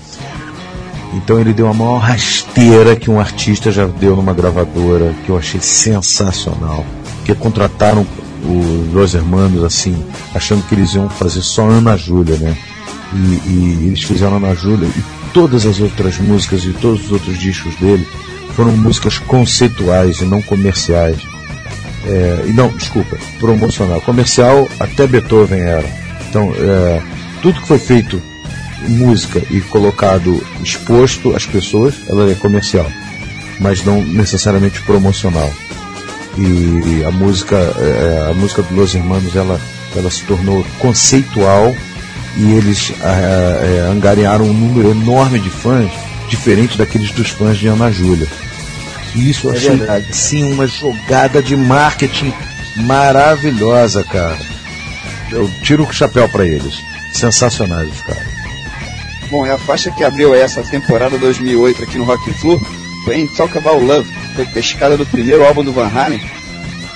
[1.12, 5.36] Então ele deu a maior rasteira que um artista já deu numa gravadora, que eu
[5.36, 6.86] achei sensacional.
[7.24, 8.06] Que contrataram
[8.44, 12.56] os dois irmãos assim, achando que eles iam fazer só Ana Júlia, né?
[13.12, 15.04] E, e, eles fizeram Ana Júlia e
[15.34, 18.06] todas as outras músicas e todos os outros discos dele
[18.54, 21.18] foram músicas conceituais e não comerciais.
[22.06, 24.00] É, e não, desculpa, promocional.
[24.00, 25.86] Comercial até Beethoven era.
[26.28, 27.02] Então, é,
[27.42, 28.22] tudo que foi feito
[28.88, 32.90] música e colocado exposto às pessoas, ela é comercial,
[33.58, 35.52] mas não necessariamente promocional.
[36.38, 39.60] E a música, é, a música dos Los Hermanos, ela,
[39.96, 41.74] ela se tornou conceitual
[42.36, 45.90] e eles é, é, angariaram um número enorme de fãs,
[46.28, 48.28] diferente daqueles dos fãs de Ana Júlia.
[49.14, 50.16] E isso eu é achei, verdade.
[50.16, 52.32] sim, uma jogada de marketing
[52.76, 54.38] maravilhosa, cara.
[55.30, 56.74] Eu tiro o chapéu para eles.
[57.12, 58.22] Sensacionais os caras.
[59.30, 62.60] Bom, é a faixa que abriu essa temporada 2008 aqui no Rock Flu
[63.04, 66.20] foi em Talk About Love, foi pescada do primeiro álbum do Van Halen.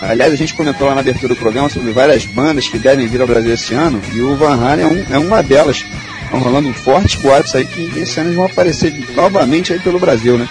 [0.02, 3.20] Aliás, a gente comentou lá na abertura do programa sobre várias bandas que devem vir
[3.20, 5.84] ao Brasil esse ano, e o Van Halen é, um, é uma delas.
[6.24, 9.98] Estão rolando um forte boatos aí que esse ano eles vão aparecer novamente aí pelo
[9.98, 10.48] Brasil, né?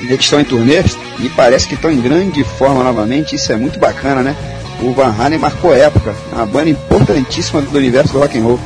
[0.00, 0.82] Eles estão em turnê
[1.18, 4.36] e parece que estão em grande forma novamente, isso é muito bacana, né?
[4.80, 8.60] O Van Halen marcou época, uma banda importantíssima do universo do rock and roll.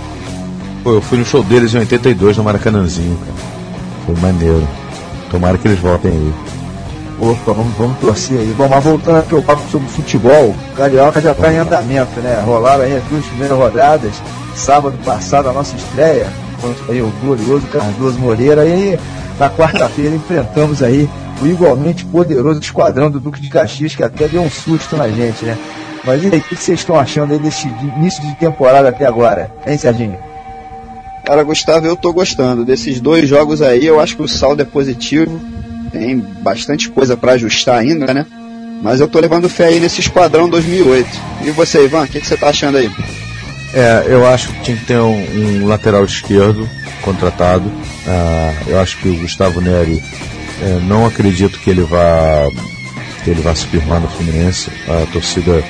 [0.85, 3.33] Pô, eu fui no show deles em 82 no Maracanãzinho, cara.
[4.05, 4.68] Foi maneiro.
[5.30, 6.33] Tomara que eles voltem aí.
[7.20, 8.53] Opa, vamos, vamos torcer aí.
[8.57, 12.43] Bom, mas voltando aqui ao papo sobre futebol, o Carioca já está em andamento, né?
[12.45, 14.12] Rolaram aí as duas primeiras rodadas.
[14.57, 16.26] Sábado passado a nossa estreia
[16.61, 18.64] contra aí, o glorioso Cardoso Moreira.
[18.64, 18.99] E aí,
[19.43, 24.40] na quarta-feira enfrentamos aí o igualmente poderoso esquadrão do Duque de Caxias, que até deu
[24.40, 25.59] um susto na gente, né?
[26.05, 27.66] Mas e aí, o que vocês estão achando aí desse
[27.97, 30.16] início de temporada até agora, hein, Serginho?
[31.24, 32.64] Cara, Gustavo, eu tô gostando.
[32.64, 35.40] Desses dois jogos aí, eu acho que o saldo é positivo.
[35.90, 38.24] Tem bastante coisa para ajustar ainda, né?
[38.80, 41.09] Mas eu tô levando fé aí nesse Esquadrão 2008.
[41.45, 42.90] E você, Ivan, o que, que você tá achando aí?
[43.75, 46.68] É, eu acho que tinha que ter um, um lateral esquerdo
[47.01, 47.66] contratado.
[47.66, 50.03] Uh, eu acho que o Gustavo Neri,
[50.61, 52.49] é, não acredito que ele vá
[53.25, 54.70] que ele vá se firmar no Fluminense.
[54.89, 55.62] A torcida,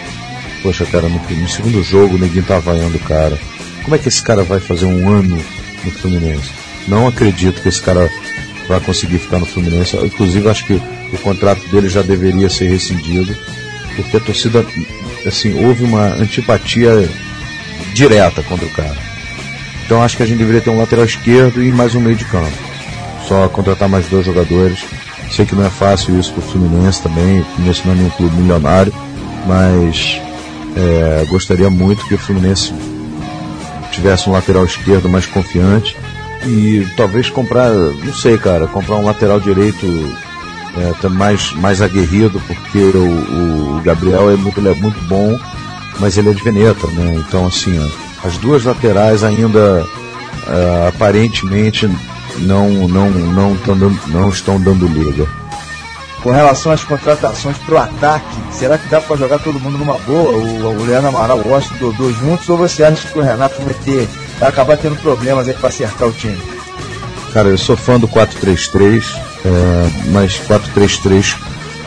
[0.62, 3.38] poxa, cara, no, no segundo jogo o Neguinho tá vaiando o cara.
[3.82, 5.38] Como é que esse cara vai fazer um ano
[5.84, 6.50] no Fluminense?
[6.88, 8.10] Não acredito que esse cara
[8.68, 9.96] vai conseguir ficar no Fluminense.
[9.96, 10.74] Inclusive, acho que
[11.12, 13.36] o contrato dele já deveria ser rescindido,
[13.96, 14.64] porque a torcida,
[15.26, 17.08] assim, houve uma antipatia
[17.92, 18.96] direta contra o cara.
[19.84, 22.24] Então, acho que a gente deveria ter um lateral esquerdo e mais um meio de
[22.24, 22.52] campo.
[23.28, 24.84] Só contratar mais dois jogadores.
[25.30, 27.40] Sei que não é fácil isso para o Fluminense também.
[27.40, 28.92] O Fluminense não é nenhum clube milionário,
[29.46, 30.20] mas
[30.76, 32.72] é, gostaria muito que o Fluminense
[33.92, 35.96] tivesse um lateral esquerdo mais confiante
[36.46, 39.86] e talvez comprar, não sei, cara, comprar um lateral direito
[40.76, 45.38] é, mais, mais aguerrido, porque o, o Gabriel é muito, é muito bom,
[46.02, 47.14] mas ele é de Veneta, né?
[47.26, 49.86] Então, assim, ó, as duas laterais ainda
[50.48, 51.88] é, aparentemente
[52.38, 55.26] não, não, não, dando, não estão dando liga
[56.22, 59.98] com relação às contratações para o ataque, será que dá para jogar todo mundo numa
[59.98, 60.30] boa?
[60.30, 63.74] O, o Leandro Amaral gosta do dois juntos ou você acha que o Renato vai
[63.74, 66.40] ter vai acabar tendo problemas aí para acertar o time?
[67.32, 69.04] Cara, eu sou fã do 4-3-3,
[69.44, 71.36] é, mas 4-3-3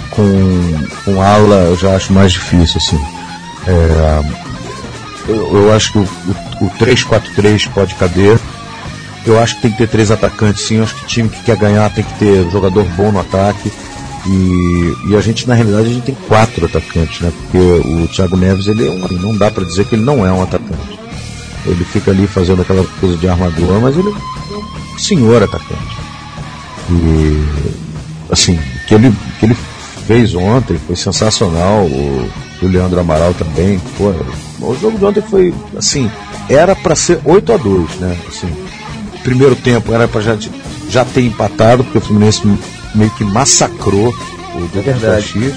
[0.10, 3.15] com, com ala eu já acho mais difícil, assim.
[3.68, 4.22] É,
[5.28, 6.04] eu, eu, acho que o,
[6.62, 8.40] o, o 3-4-3 pode caber,
[9.26, 10.78] Eu acho que tem que ter três atacantes, sim.
[10.78, 13.72] Eu acho que time que quer ganhar tem que ter jogador bom no ataque.
[14.28, 17.32] E, e a gente, na realidade, a gente tem quatro atacantes, né?
[17.32, 20.32] Porque o Thiago Neves, ele é um, não dá para dizer que ele não é
[20.32, 21.00] um atacante.
[21.66, 25.98] Ele fica ali fazendo aquela coisa de armador, mas ele é um senhor atacante.
[26.92, 27.44] E,
[28.32, 29.58] assim, o que ele, que ele
[30.06, 31.86] fez ontem foi sensacional.
[31.86, 32.30] O,
[32.62, 33.80] o Leandro Amaral também.
[33.98, 34.14] Pô,
[34.66, 36.10] o jogo de ontem foi, assim,
[36.50, 38.18] era para ser 8 a 2 né?
[38.28, 38.50] Assim,
[39.24, 40.38] primeiro tempo era para já,
[40.90, 42.42] já ter empatado, porque o Fluminense
[42.94, 44.14] meio que massacrou
[44.56, 45.54] o é verdade.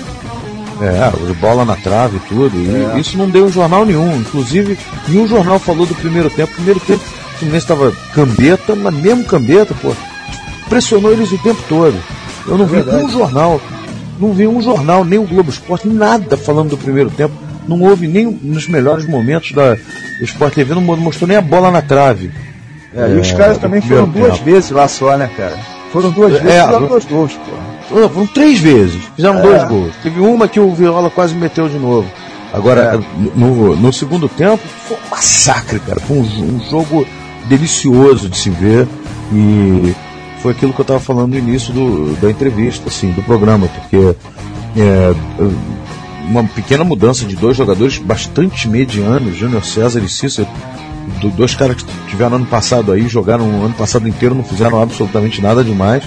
[0.81, 2.57] É, de bola na trave e tudo.
[2.57, 3.01] E é.
[3.01, 4.17] isso não deu em jornal nenhum.
[4.17, 4.79] Inclusive,
[5.09, 6.55] nenhum jornal falou do primeiro tempo.
[6.55, 9.93] Primeiro tempo, o Fluminense estava cambeta, mas mesmo cambeta, pô,
[10.69, 11.97] pressionou eles o tempo todo.
[12.47, 13.61] Eu não é vi um jornal,
[14.21, 17.35] não vi um jornal, nem o Globo Esporte, nada falando do primeiro tempo.
[17.67, 21.71] Não houve nem nos melhores momentos da, do Sport TV, não mostrou nem a bola
[21.71, 22.31] na trave.
[22.95, 24.45] É, e os caras também foram duas tempo.
[24.45, 25.59] vezes lá só, né, cara?
[25.93, 27.95] Foram duas vezes é, fizeram dois gols, pô.
[27.95, 29.43] Não, foram três vezes, fizeram é.
[29.43, 29.95] dois gols.
[30.03, 32.11] Teve uma que o Viola quase meteu de novo.
[32.53, 33.39] Agora, é.
[33.39, 36.01] no, no segundo tempo, foi um massacre, cara.
[36.01, 37.07] Foi um, um jogo
[37.47, 38.89] delicioso de se ver.
[39.33, 39.95] E
[40.43, 44.15] foi aquilo que eu estava falando no início do, da entrevista, assim, do programa, porque
[44.77, 45.15] é,
[46.29, 50.49] uma pequena mudança de dois jogadores bastante medianos, Júnior César e Cícero,
[51.37, 55.41] dois caras que tiveram ano passado aí, jogaram o ano passado inteiro, não fizeram absolutamente
[55.41, 56.05] nada demais.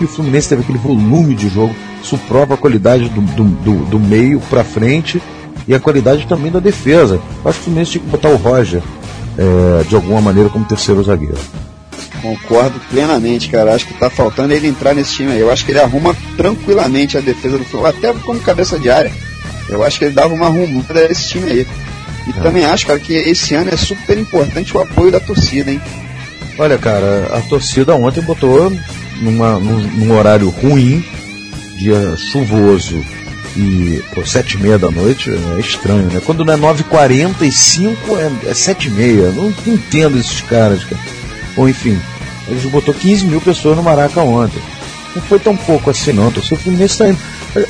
[0.00, 1.74] E o Fluminense teve aquele volume de jogo.
[2.02, 5.22] Isso prova a qualidade do, do, do, do meio para frente
[5.68, 7.20] e a qualidade também da defesa.
[7.44, 8.82] Acho que o Fluminense tinha que botar o Roger
[9.38, 11.38] é, de alguma maneira como terceiro zagueiro.
[12.20, 13.74] Concordo plenamente, cara.
[13.74, 15.40] Acho que tá faltando ele entrar nesse time aí.
[15.40, 19.12] Eu acho que ele arruma tranquilamente a defesa do Fluminense, até como cabeça de área.
[19.68, 21.66] Eu acho que ele dava uma arrumada a esse time aí.
[22.26, 22.42] E é.
[22.42, 25.80] também acho, cara, que esse ano é super importante o apoio da torcida, hein?
[26.58, 28.70] Olha, cara, a torcida ontem botou
[29.20, 31.04] numa, num, num horário ruim,
[31.76, 33.02] dia chuvoso
[33.56, 36.20] e pô, sete e meia da noite é estranho, né?
[36.24, 37.96] Quando não é 9h45
[38.44, 39.30] é, é sete e meia.
[39.30, 41.00] Não, não entendo esses caras, cara.
[41.60, 42.00] Ou enfim,
[42.48, 44.62] eles botou 15 mil pessoas no Maraca ontem.
[45.14, 46.28] Não foi tão pouco assim não.
[46.28, 47.18] A torcida do Fluminense tá indo.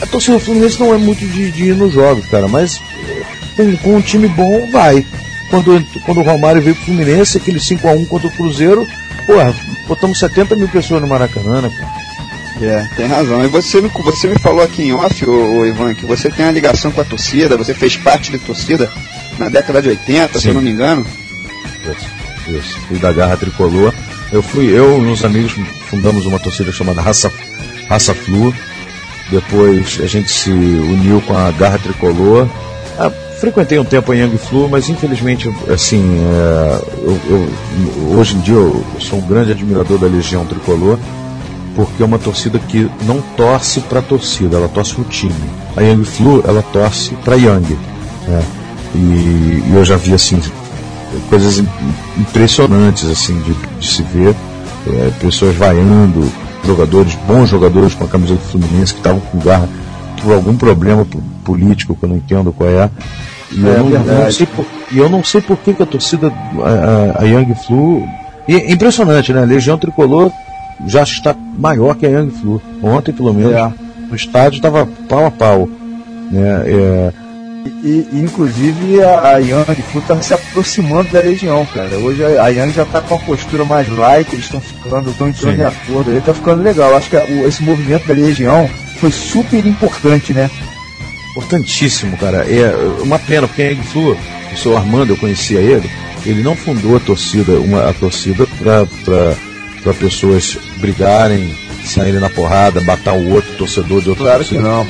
[0.01, 2.80] A torcida do Fluminense não é muito de, de ir nos jogos, cara, mas
[3.57, 5.05] com, com um time bom vai.
[5.49, 8.86] Quando, quando o Romário veio pro Fluminense, aquele 5x1 contra o Cruzeiro,
[9.26, 9.53] porra,
[9.88, 11.91] botamos 70 mil pessoas no Maracanã, né, cara?
[12.62, 13.45] É, tem razão.
[13.45, 16.47] E você me, você me falou aqui em off, ô, ô, Ivan, que você tem
[16.47, 18.88] uma ligação com a torcida, você fez parte de torcida
[19.36, 20.41] na década de 80, Sim.
[20.41, 21.05] se eu não me engano.
[21.82, 22.20] Isso,
[22.88, 23.92] Fui da Garra Tricolor.
[24.32, 25.53] Eu fui, eu e uns amigos
[25.88, 27.32] fundamos uma torcida chamada Raça,
[27.88, 28.55] Raça Flu.
[29.30, 32.48] Depois a gente se uniu com a Garra Tricolor.
[32.98, 38.40] Ah, frequentei um tempo a Young Flu, mas infelizmente, assim, é, eu, eu, hoje em
[38.40, 40.98] dia eu sou um grande admirador da Legião Tricolor,
[41.74, 45.34] porque é uma torcida que não torce para a torcida, ela torce para o time.
[45.76, 47.78] A Young Flu, ela torce para Young.
[48.26, 48.42] Né?
[48.94, 50.40] E, e, eu já vi, assim,
[51.29, 51.63] coisas
[52.19, 54.35] impressionantes, assim, de, de se ver.
[54.87, 56.31] É, pessoas vaiando,
[56.65, 59.69] jogadores, bons jogadores com a camisa do Fluminense que estavam com garra
[60.23, 61.07] por algum problema
[61.45, 62.91] político que eu não entendo qual é.
[63.53, 65.87] E é, eu, não, não sei por, e eu não sei por que, que a
[65.87, 66.33] torcida,
[66.63, 68.07] a, a, Young Flu.
[68.47, 69.43] E é impressionante, né?
[69.43, 70.31] A Legião Tricolor
[70.87, 72.63] já está maior que a Young Flu.
[72.83, 73.73] Ontem, pelo menos, é.
[74.09, 75.69] no estádio estava pau a pau.
[76.31, 76.63] Né?
[76.67, 77.13] É,
[77.83, 81.97] e, e, inclusive a, a Flu está se aproximando da Legião, cara.
[81.99, 85.57] Hoje a, a já está com uma postura mais light, eles estão ficando, estão entrando
[85.57, 85.63] Sim.
[85.63, 86.95] em acordo, ele está ficando legal.
[86.97, 90.51] Acho que a, o, esse movimento da Legião foi super importante, né?
[91.31, 92.39] Importantíssimo, cara.
[92.51, 94.17] É uma pena, porque a Flu,
[94.53, 95.91] o seu Armando, eu conhecia ele,
[96.27, 101.55] ele não fundou a torcida, uma, a torcida para pessoas brigarem,
[101.89, 104.87] saírem na porrada, matar o outro torcedor de outro Claro que não.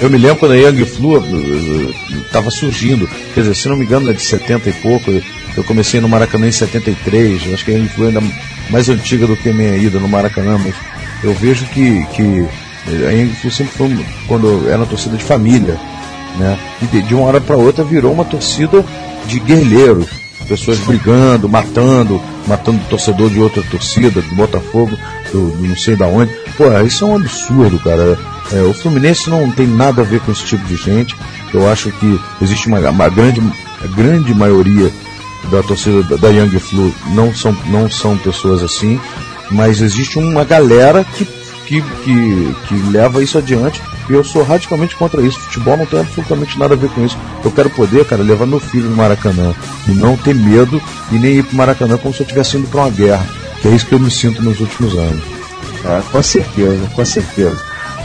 [0.00, 1.22] Eu me lembro quando a Young Flu
[2.22, 5.10] estava uh, surgindo, quer dizer, se não me engano, é de 70 e pouco.
[5.56, 8.22] Eu comecei no Maracanã em 73, acho que a Young Flu é ainda
[8.70, 10.74] mais antiga do que a minha ida no Maracanã, mas
[11.22, 12.46] eu vejo que, que
[13.06, 15.78] a Young sempre foi, quando era uma torcida de família,
[16.38, 16.58] né?
[16.80, 18.84] E de, de uma hora para outra virou uma torcida
[19.26, 20.19] de guerreiros,
[20.50, 24.98] pessoas brigando, matando, matando torcedor de outra torcida, do Botafogo,
[25.32, 26.32] do, do não sei da onde.
[26.56, 28.18] Pô, isso é um absurdo, cara.
[28.52, 31.14] É, o Fluminense não tem nada a ver com esse tipo de gente.
[31.54, 33.40] Eu acho que existe uma, uma grande,
[33.94, 34.90] grande maioria
[35.52, 39.00] da torcida da, da Young Flu não são, não são pessoas assim,
[39.52, 41.24] mas existe uma galera que
[41.70, 43.80] que, que, que leva isso adiante.
[44.10, 45.38] E eu sou radicalmente contra isso.
[45.38, 47.16] Futebol não tem absolutamente nada a ver com isso.
[47.44, 49.54] Eu quero poder, cara, levar meu filho no Maracanã
[49.86, 50.82] e não ter medo
[51.12, 53.24] e nem ir pro Maracanã como se eu estivesse indo para uma guerra.
[53.62, 55.22] Que é isso que eu me sinto nos últimos anos.
[55.84, 57.56] Ah, com certeza, com certeza.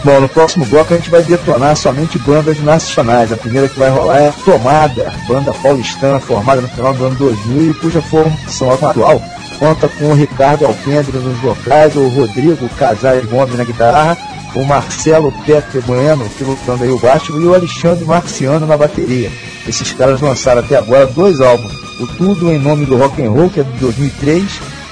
[0.03, 3.31] Bom, no próximo bloco a gente vai detonar somente bandas nacionais.
[3.31, 7.15] A primeira que vai rolar é a Tomada, banda paulistana formada no final do ano
[7.15, 9.19] 2000 e cuja formação atual
[9.57, 14.17] conta com o Ricardo Alpendre nos vocais, o Rodrigo Casares Gomes na guitarra,
[14.55, 19.29] o Marcelo Petre Bueno pilotando aí o baixo e o Alexandre Marciano na bateria.
[19.67, 23.49] Esses caras lançaram até agora dois álbuns, o Tudo em Nome do Rock and Roll,
[23.49, 24.43] que é de 2003,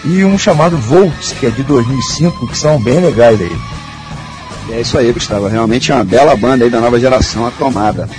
[0.06, 3.58] e um chamado Volts, que é de 2005, que são bem legais aí.
[4.70, 5.48] É isso aí, Gustavo.
[5.48, 8.10] Realmente é uma bela banda aí da nova geração, a Tomada.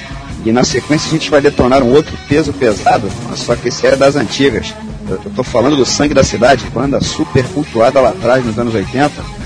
[0.44, 3.96] E na sequência a gente vai detonar um outro peso pesado, só que esse é
[3.96, 4.74] das antigas.
[5.08, 9.43] Eu tô falando do Sangue da Cidade, banda super cultuada lá atrás, nos anos 80.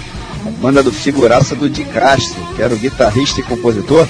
[0.61, 4.07] Banda do figuraça do Di Castro, que era o guitarrista e compositor,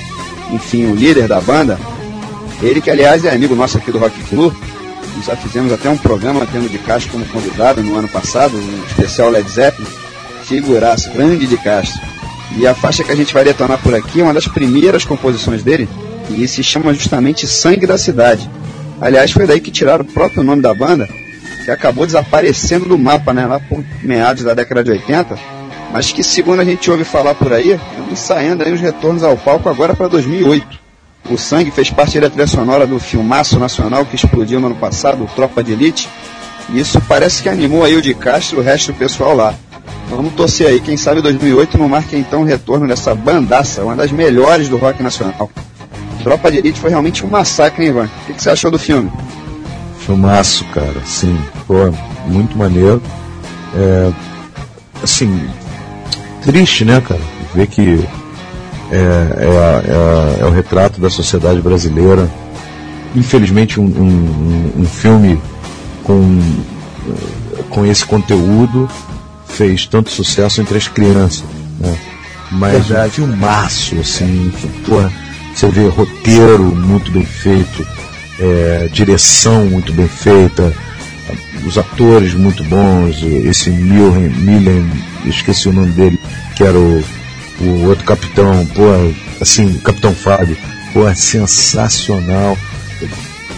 [0.52, 1.78] enfim, o líder da banda.
[2.62, 4.54] Ele que, aliás, é amigo nosso aqui do Rock Club.
[5.24, 9.30] Já fizemos até um programa tendo Di Castro como convidado no ano passado, um especial
[9.30, 9.88] Led Zeppelin.
[10.44, 12.00] Figuraça, grande Di Castro.
[12.56, 15.62] E a faixa que a gente vai detonar por aqui é uma das primeiras composições
[15.62, 15.88] dele
[16.30, 18.48] e se chama justamente Sangue da Cidade.
[19.00, 21.08] Aliás, foi daí que tiraram o próprio nome da banda,
[21.64, 25.38] que acabou desaparecendo do mapa, né, lá por meados da década de 80,
[25.92, 27.78] mas que, segundo a gente ouve falar por aí,
[28.10, 30.78] ensaiando aí os retornos ao palco agora para 2008.
[31.30, 35.28] O Sangue fez parte da trilha sonora do filmaço nacional que explodiu no ano passado,
[35.34, 36.08] Tropa de Elite,
[36.70, 39.54] e isso parece que animou aí o de Castro e o resto do pessoal lá.
[40.10, 44.10] Vamos torcer aí, quem sabe 2008 não marque então o retorno dessa bandaça, uma das
[44.10, 45.50] melhores do rock nacional.
[46.22, 48.08] Tropa de Elite foi realmente um massacre, hein, Ivan?
[48.28, 49.10] O que você achou do filme?
[50.00, 51.38] Filmaço, cara, sim.
[51.66, 51.74] Pô,
[52.26, 53.02] muito maneiro.
[53.74, 54.10] É,
[55.02, 55.48] assim,
[56.42, 57.20] triste, né, cara?
[57.54, 58.06] Ver que
[58.90, 62.28] é, é, é, é, o retrato da sociedade brasileira.
[63.14, 65.40] Infelizmente, um, um, um filme
[66.04, 66.40] com,
[67.70, 68.88] com esse conteúdo
[69.46, 71.44] fez tanto sucesso entre as crianças,
[71.78, 71.96] né?
[72.50, 73.08] Mas Verdade.
[73.08, 74.52] um filmaço, assim,
[74.86, 75.12] porra,
[75.54, 77.86] você vê roteiro muito bem feito,
[78.40, 80.72] é, direção muito bem feita,
[81.64, 84.90] os atores muito bons, esse Millen, Millen
[85.24, 86.18] esqueci o nome dele,
[86.56, 87.04] que era o,
[87.60, 90.56] o outro capitão, porra, assim, Capitão Fábio,
[90.92, 92.56] porra, sensacional.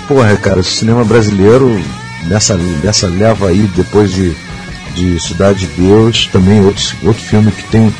[0.08, 1.80] Porra, cara, o cinema brasileiro
[2.26, 4.34] nessa, nessa leva aí, depois de
[4.94, 7.92] de Cidade de Deus, também outro, outro filme que tem.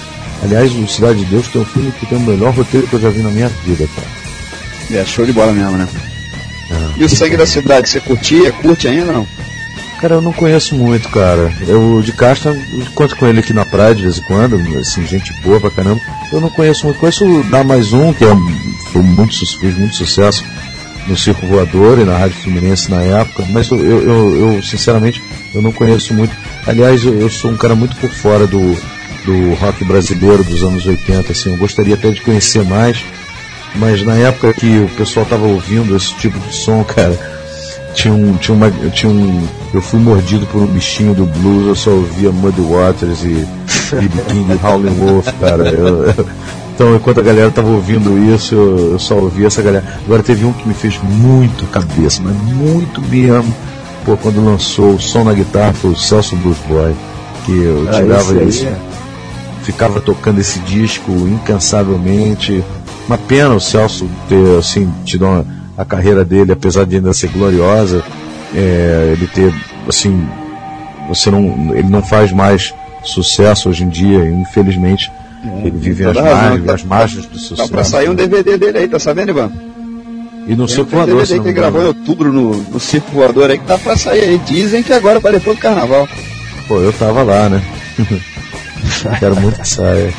[0.43, 2.95] Aliás, o Cidade de Deus que é um filme que tem o melhor roteiro que
[2.95, 5.01] eu já vi na minha vida, cara.
[5.01, 5.89] É, show de bola mesmo, né?
[6.71, 7.01] É.
[7.03, 8.53] E o Sangue da Cidade, você curtia?
[8.53, 9.27] Curte ainda não?
[10.01, 11.53] Cara, eu não conheço muito, cara.
[11.69, 15.31] Eu de Castro, encontro com ele aqui na praia de vez em quando, assim, gente
[15.43, 16.01] boa pra caramba.
[16.33, 16.99] Eu não conheço muito.
[16.99, 18.35] Conheço o Da Mais Um, que é,
[18.93, 20.43] foi muito, fez muito sucesso
[21.07, 25.23] no Circo Voador e na Rádio Fluminense na época, mas eu, eu, eu sinceramente
[25.55, 26.35] eu não conheço muito.
[26.67, 28.75] Aliás, eu, eu, sou um cara muito por fora do,
[29.27, 33.05] do rock brasileiro dos anos 80, assim, eu gostaria até de conhecer mais,
[33.77, 37.30] mas na época que o pessoal estava ouvindo esse tipo de som, cara,
[37.95, 41.77] tinha um, tinha uma, tinha um, eu fui mordido por um bichinho do blues, eu
[41.77, 43.47] só ouvia Muddy Waters e
[43.97, 44.23] B.B.
[44.29, 45.69] King e Howlin' Wolf, cara.
[45.69, 46.27] Eu, eu,
[46.75, 49.85] então, enquanto a galera tava ouvindo isso, eu, eu só ouvia essa galera.
[50.05, 53.55] Agora teve um que me fez muito cabeça, mas muito mesmo.
[54.05, 56.95] Pô, quando lançou o som na guitarra foi o Celso Blues Boy,
[57.45, 58.67] que eu ah, tirava isso.
[58.67, 58.77] É.
[59.63, 62.65] Ficava tocando esse disco incansavelmente.
[63.07, 65.45] Uma pena o Celso ter, assim, tido uma,
[65.81, 68.03] a carreira dele, apesar de ainda ser gloriosa,
[68.55, 69.53] é, ele ter,
[69.89, 70.29] assim,
[71.09, 75.11] você não, ele não faz mais sucesso hoje em dia, infelizmente
[75.43, 77.69] é, ele vive as margens, tá, as margens do sucesso.
[77.69, 79.51] Tá pra sair um DVD dele aí, tá sabendo, Ivan?
[80.47, 83.65] E no Circo Voador, DVD que gravou em outubro no, no Circo Voador aí, que
[83.65, 84.39] tá pra sair aí.
[84.39, 86.09] Dizem que agora para depois do carnaval.
[86.69, 87.63] Pô, eu tava lá, né?
[89.19, 90.13] Quero muito que saia.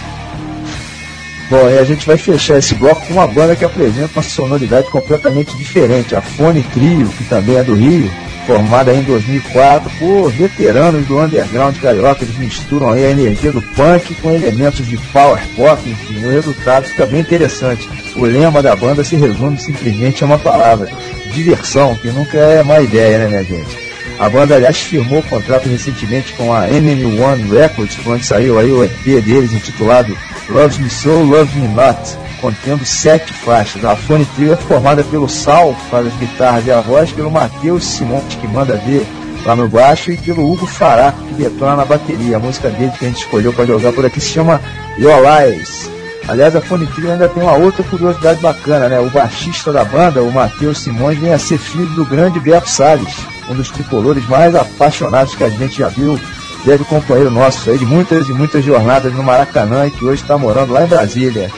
[1.52, 4.90] Bom, e a gente vai fechar esse bloco com uma banda que apresenta uma sonoridade
[4.90, 6.16] completamente diferente.
[6.16, 8.10] A Fone Trio, que também é do Rio,
[8.48, 12.24] formada em 2004 por veteranos do underground carioca.
[12.24, 17.06] Eles misturam a energia do punk com elementos de power pop, enfim, o resultado fica
[17.06, 17.90] bem interessante.
[18.16, 20.90] O lema da banda se resume simplesmente a uma palavra:
[21.34, 23.78] diversão, que nunca é má ideia, né, minha gente?
[24.18, 29.22] A banda, aliás, firmou contrato recentemente com a MM1 Records, quando saiu aí o EP
[29.22, 30.16] deles intitulado
[30.52, 31.98] Love Me So, Love Me Not
[32.42, 33.86] contendo sete faixas.
[33.86, 37.86] A Fone Trio é formada pelo Sal, faz as guitarras e a voz, pelo Matheus
[37.86, 39.06] Simões, que manda ver
[39.46, 42.36] lá no baixo, e pelo Hugo Fará, que detona na bateria.
[42.38, 44.60] A música dele que a gente escolheu para jogar por aqui se chama
[44.98, 45.90] Your Lies.
[46.28, 49.00] Aliás, a Fone Trio ainda tem uma outra curiosidade bacana, né?
[49.00, 53.16] O baixista da banda, o Matheus Simões, vem a ser filho do grande Beto Salles,
[53.50, 56.20] um dos tricolores mais apaixonados que a gente já viu
[56.64, 60.38] Deve companheiro nosso aí de muitas e muitas jornadas no Maracanã e que hoje está
[60.38, 61.52] morando lá em Brasília.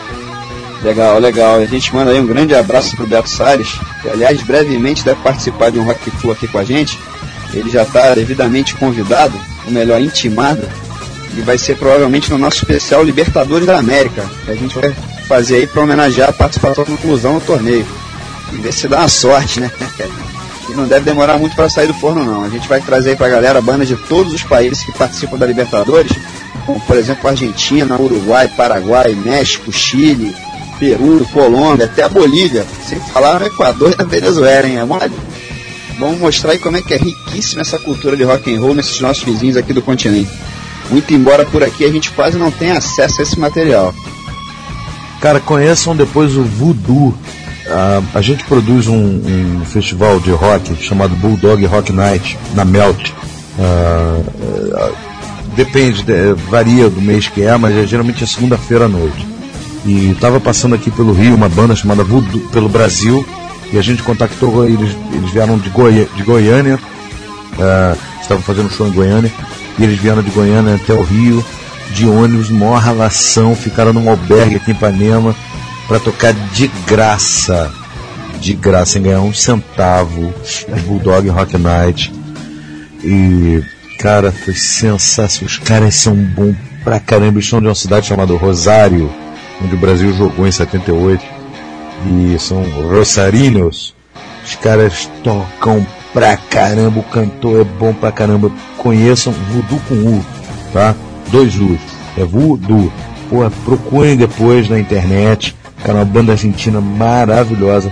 [0.81, 1.59] Legal, legal.
[1.59, 5.71] A gente manda aí um grande abraço pro Beto Salles, que aliás brevemente deve participar
[5.71, 6.99] de um Rock Flu aqui com a gente.
[7.53, 9.33] Ele já está devidamente convidado,
[9.65, 10.67] ou melhor, intimado,
[11.37, 14.93] e vai ser provavelmente no nosso especial Libertadores da América, que a gente vai
[15.27, 17.85] fazer aí para homenagear a participação no Flusão no torneio.
[18.51, 19.71] E ver se dá uma sorte, né?
[20.69, 22.43] e não deve demorar muito para sair do forno não.
[22.43, 25.45] A gente vai trazer aí pra galera bandas de todos os países que participam da
[25.45, 26.11] Libertadores,
[26.65, 30.35] como por exemplo Argentina, Uruguai, Paraguai, México, Chile,
[30.79, 34.77] Peru, Colômbia, até a Bolívia, sem falar no Equador e na Venezuela, hein?
[34.77, 35.11] É mole.
[35.99, 38.99] Vamos mostrar aí como é que é riquíssima essa cultura de rock and roll nesses
[38.99, 40.31] nossos vizinhos aqui do continente.
[40.89, 43.93] Muito embora por aqui a gente quase não tenha acesso a esse material.
[45.21, 47.17] Cara, conheçam depois o Voodoo.
[47.73, 53.09] Uh, a gente produz um, um, festival de rock chamado Bulldog Rock Night na Melt.
[53.57, 54.95] Uh, uh,
[55.55, 56.05] depende,
[56.51, 59.27] varia do mês que é, mas é geralmente é segunda-feira à noite.
[59.87, 63.25] E estava passando aqui pelo Rio uma banda chamada Voodoo, pelo Brasil,
[63.71, 66.79] e a gente contactou eles, eles vieram de, Goi de Goiânia,
[68.21, 69.33] estavam fazendo show em Goiânia,
[69.79, 71.43] e eles vieram de Goiânia até o Rio
[71.91, 75.35] de ônibus, maior relação, ficaram num albergue aqui em Ipanema
[75.87, 77.71] para tocar de graça.
[78.39, 82.13] De graça, sem ganhar um centavo de Bulldog Rock Night.
[83.03, 83.63] E,
[83.99, 85.47] cara, foi sensacional.
[85.47, 87.37] Os caras são bons pra caramba.
[87.37, 89.09] Eles são de uma cidade chamada Rosário,
[89.63, 91.23] onde o Brasil jogou em 78.
[92.05, 93.95] E são rosarinos.
[94.45, 96.99] Os caras tocam pra caramba.
[96.99, 98.51] O cantor é bom pra caramba.
[98.77, 100.25] Conheçam Voodoo com U,
[100.73, 100.95] tá?
[101.31, 101.79] dois U's.
[102.17, 102.91] É Voodoo.
[103.29, 105.55] Pô, procurem depois na internet.
[105.83, 107.91] Cara, uma banda argentina maravilhosa.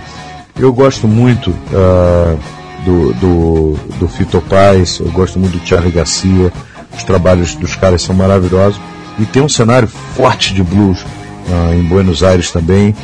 [0.58, 2.38] Eu gosto muito uh,
[2.84, 6.52] do, do, do Fito Paz, eu gosto muito do Charlie Garcia.
[6.96, 8.80] Os trabalhos dos caras são maravilhosos.
[9.18, 12.94] E tem um cenário forte de blues uh, em Buenos Aires também.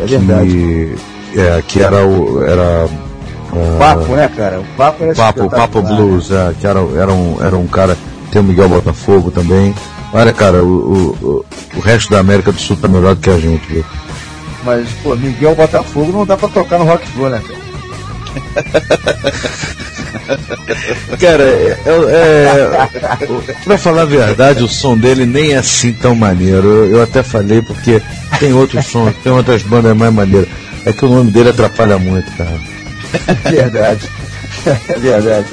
[0.00, 0.50] É verdade.
[0.50, 2.42] Que, é, que era o.
[2.42, 4.60] Era, uh, papo, né, cara?
[4.60, 7.96] O Papo era Papo, papo Blues, é, que era, era, um, era um cara
[8.30, 9.74] tem o Miguel Botafogo também.
[10.12, 11.44] Olha, cara, o, o,
[11.76, 13.84] o resto da América do Sul tá melhor do que a gente, viu?
[14.64, 17.68] Mas, pô, Miguel Botafogo não dá pra tocar no Rock Flu, né, cara?
[21.18, 21.78] cara, é,
[22.10, 22.88] é,
[23.64, 26.68] pra falar a verdade, o som dele nem é assim tão maneiro.
[26.68, 28.02] Eu, eu até falei porque
[28.38, 30.48] tem outros sons, tem outras bandas mais maneiras.
[30.84, 32.58] É que o nome dele atrapalha muito, cara.
[33.50, 34.08] verdade.
[34.66, 35.46] É verdade.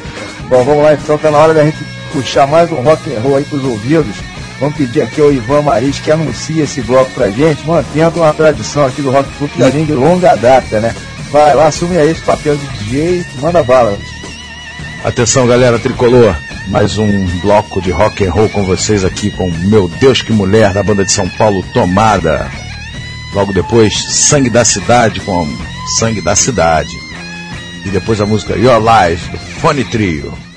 [0.50, 1.78] Bom, vamos lá então, tá na hora da gente
[2.12, 4.16] puxar mais um rock and roll aí pros ouvidos,
[4.60, 8.86] vamos pedir aqui ao Ivan Maris que anuncia esse bloco pra gente, mantendo uma tradição
[8.86, 10.96] aqui do Rock Club que de longa data, né?
[11.32, 13.98] Vai lá, assume aí esse papel de DJ manda bala.
[15.04, 16.36] Atenção galera tricolor,
[16.68, 20.74] mais um bloco de rock and roll com vocês aqui com Meu Deus que Mulher
[20.74, 22.50] da banda de São Paulo Tomada.
[23.34, 25.48] Logo depois, Sangue da Cidade com
[26.00, 26.98] Sangue da Cidade.
[27.86, 30.55] E depois a música Your Life do Fone Trio.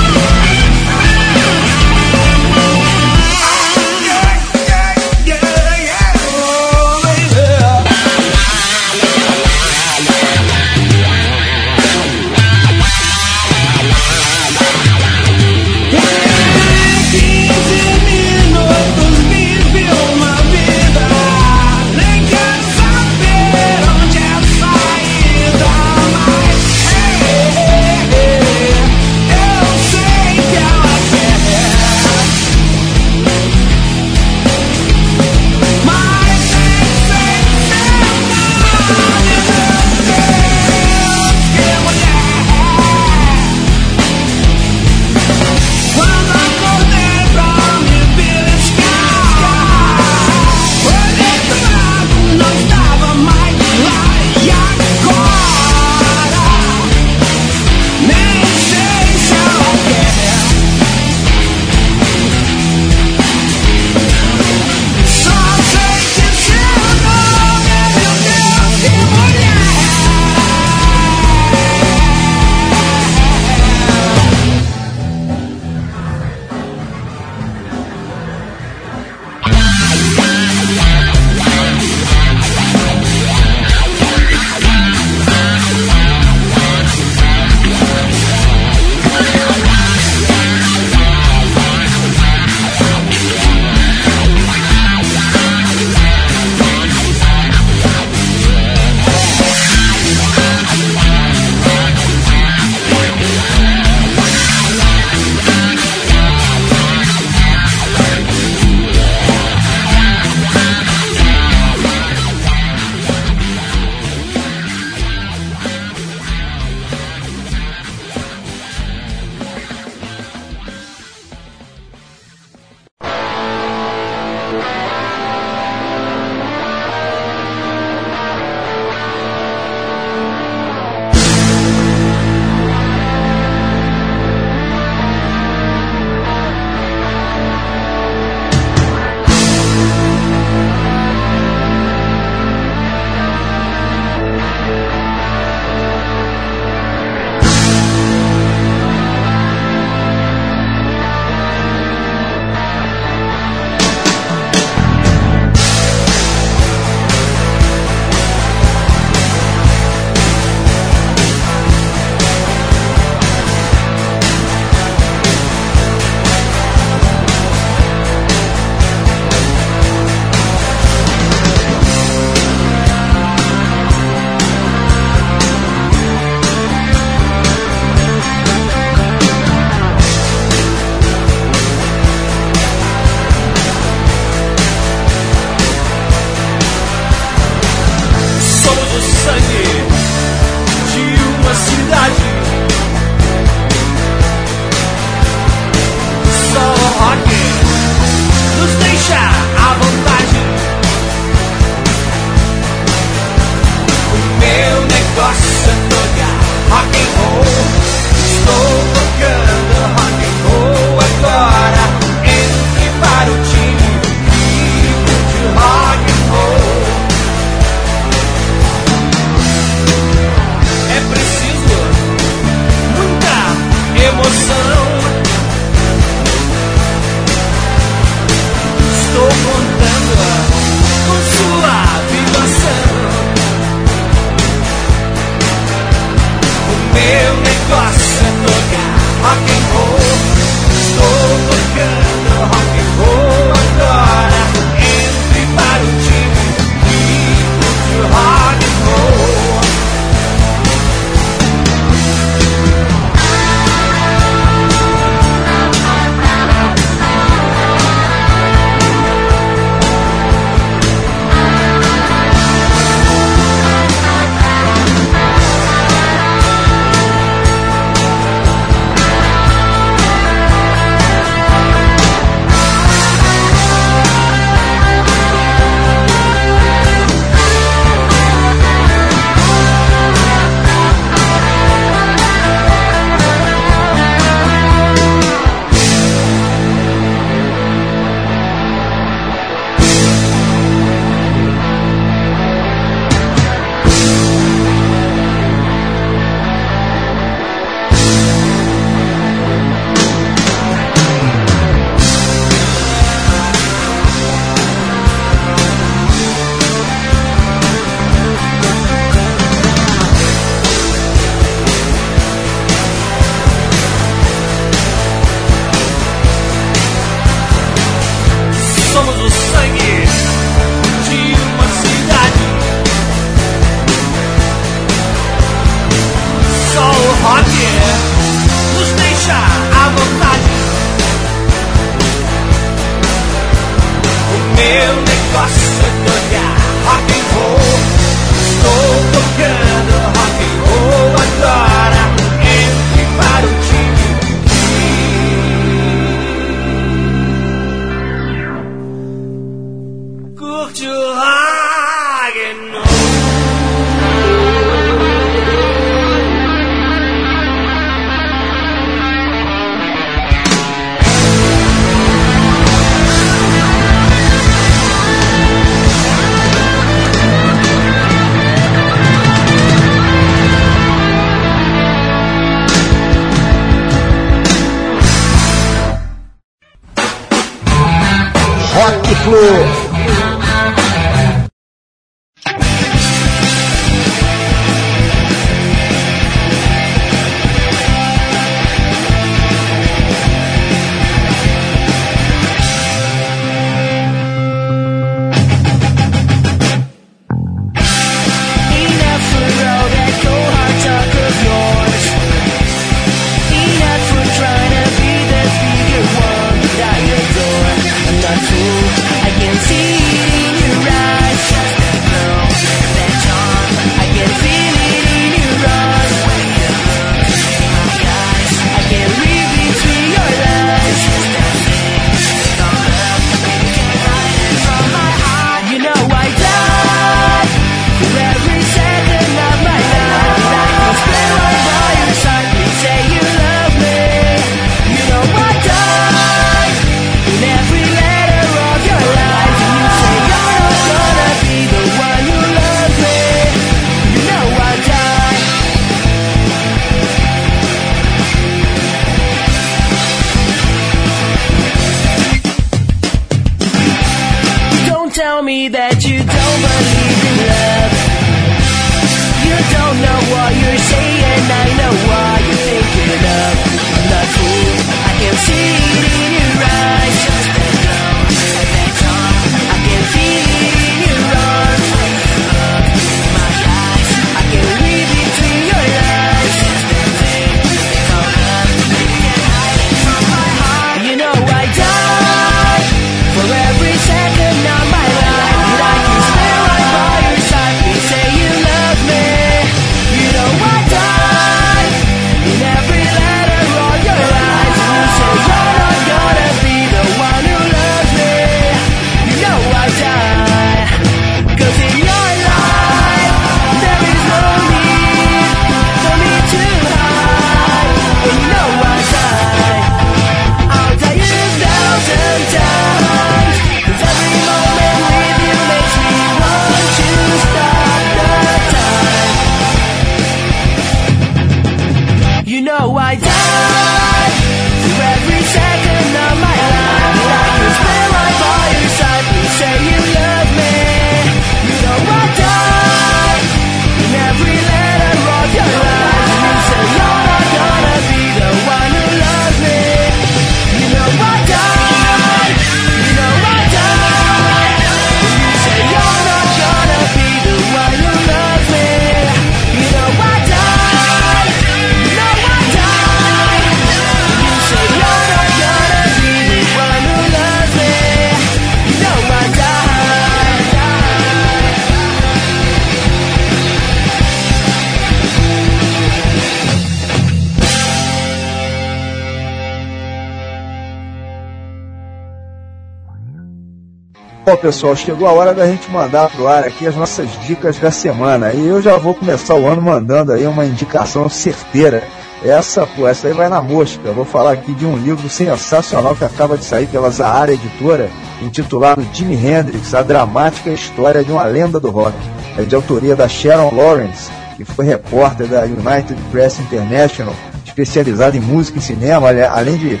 [574.58, 578.52] Pessoal, chegou a hora da gente mandar pro ar aqui as nossas dicas da semana.
[578.52, 582.02] E eu já vou começar o ano mandando aí uma indicação certeira.
[582.44, 584.00] Essa, pô, essa aí vai na mosca.
[584.04, 588.10] Eu vou falar aqui de um livro sensacional que acaba de sair pela Zahara Editora,
[588.42, 592.16] intitulado Jimi Hendrix, a dramática história de uma lenda do rock.
[592.56, 597.34] É de autoria da Sharon Lawrence, que foi repórter da United Press International,
[597.64, 600.00] especializada em música e cinema, além de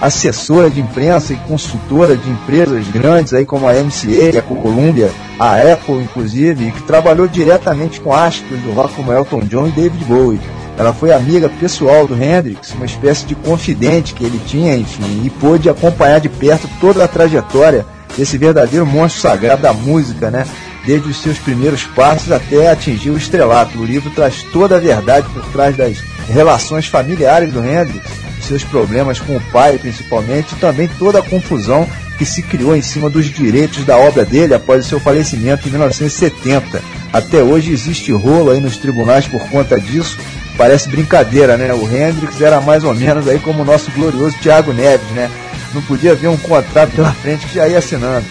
[0.00, 5.56] assessora de imprensa e consultora de empresas grandes aí como a MCA, a Columbia, a
[5.56, 10.40] Apple inclusive, que trabalhou diretamente com astros do rock como Elton John e David Bowie.
[10.78, 15.30] Ela foi amiga pessoal do Hendrix, uma espécie de confidente que ele tinha, enfim, e
[15.30, 17.86] pôde acompanhar de perto toda a trajetória
[18.16, 20.46] desse verdadeiro monstro sagrado da música, né?
[20.84, 23.78] Desde os seus primeiros passos até atingir o estrelato.
[23.78, 25.96] O livro traz toda a verdade por trás das
[26.28, 31.88] relações familiares do Hendrix seus problemas com o pai, principalmente, e também toda a confusão
[32.16, 35.70] que se criou em cima dos direitos da obra dele após o seu falecimento em
[35.70, 36.82] 1970.
[37.12, 40.18] Até hoje existe rolo aí nos tribunais por conta disso.
[40.56, 41.72] Parece brincadeira, né?
[41.74, 45.30] O Hendrix era mais ou menos aí como o nosso glorioso Thiago Neves, né?
[45.74, 48.26] Não podia ver um contrato pela frente que já ia assinando.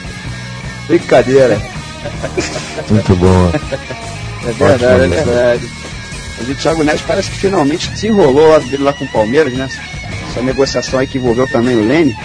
[0.87, 1.61] Brincadeira.
[2.89, 3.51] Muito bom.
[4.47, 5.69] É verdade, é verdade.
[6.37, 9.69] Mas o Thiago Neves parece que finalmente desenrolou lá dele lá com o Palmeiras, né?
[10.35, 12.15] Essa negociação aí que envolveu também o Lene.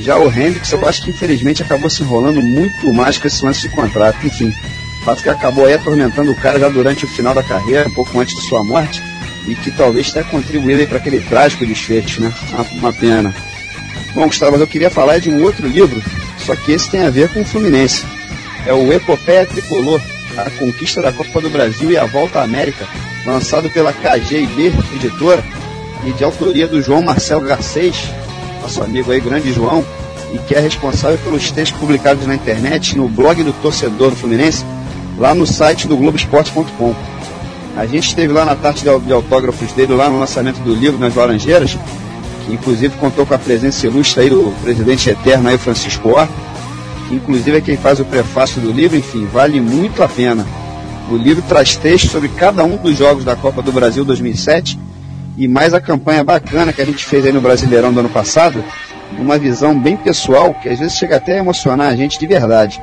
[0.00, 3.60] Já o Hendrix, eu acho que infelizmente acabou se enrolando muito mais com esse lance
[3.60, 4.26] de contrato.
[4.26, 4.52] Enfim,
[5.04, 8.18] fato que acabou aí atormentando o cara já durante o final da carreira, um pouco
[8.18, 9.02] antes de sua morte,
[9.46, 12.32] e que talvez tenha contribuído para aquele trágico desfecho, né?
[12.50, 13.34] Uma, uma, pena.
[14.14, 16.02] Bom, Gustavo, eu queria falar de um outro livro
[16.38, 18.06] só que esse tem a ver com o Fluminense.
[18.66, 20.00] É o Epopeia Tricolor,
[20.36, 22.86] a conquista da Copa do Brasil e a volta à América,
[23.26, 25.44] lançado pela KGB Editora
[26.04, 28.08] e de autoria do João Marcelo Garcês,
[28.62, 29.84] nosso amigo aí, grande João,
[30.32, 34.64] e que é responsável pelos textos publicados na internet, no blog do torcedor do Fluminense,
[35.16, 36.94] lá no site do Globoesporte.com.
[37.76, 41.14] A gente esteve lá na tarde de autógrafos dele, lá no lançamento do livro nas
[41.14, 41.78] Laranjeiras,
[42.44, 46.28] que inclusive contou com a presença ilustre aí do presidente eterno aí, Francisco Or,
[47.08, 50.46] que inclusive é quem faz o prefácio do livro, enfim, vale muito a pena.
[51.10, 54.78] O livro traz textos sobre cada um dos jogos da Copa do Brasil 2007
[55.38, 58.62] e mais a campanha bacana que a gente fez aí no Brasileirão do ano passado,
[59.16, 62.82] uma visão bem pessoal que às vezes chega até a emocionar a gente de verdade.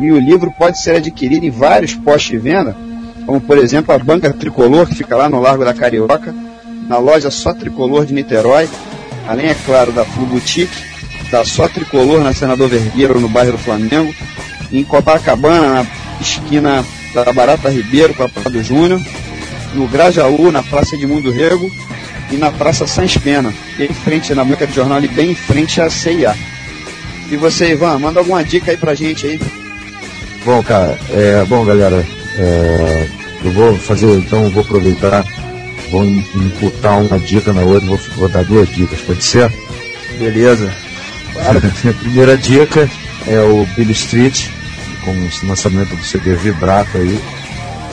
[0.00, 2.76] E o livro pode ser adquirido em vários postos de venda,
[3.24, 6.34] como por exemplo a Banca Tricolor, que fica lá no Largo da Carioca,
[6.88, 8.68] na loja Só Tricolor de Niterói,
[9.28, 10.76] além, é claro, da Flu Boutique,
[11.30, 14.12] da Só Tricolor na Senador Vergueiro, no bairro do Flamengo,
[14.72, 15.86] em Copacabana, na
[16.20, 16.84] esquina
[17.14, 19.00] da Barata Ribeiro com a Praia do Júnior,
[19.74, 21.70] no Grajaú, na Praça de Mundo Rego,
[22.30, 25.80] e na Praça Sans Pena, em frente, na banca de jornal, ali bem em frente
[25.80, 26.34] à CIA.
[27.30, 29.40] E você, Ivan, manda alguma dica aí pra gente aí.
[30.44, 32.04] Bom, cara, é, bom, galera,
[32.36, 33.08] é,
[33.44, 35.24] eu vou fazer, então, vou aproveitar,
[35.90, 39.52] vou imputar uma dica na outra, vou, vou dar duas dicas, pode ser?
[40.18, 40.72] Beleza.
[41.32, 41.58] Claro.
[41.58, 42.88] A primeira dica
[43.26, 44.48] é o Billy Street,
[45.04, 47.20] com o lançamento do CD Vibrato aí.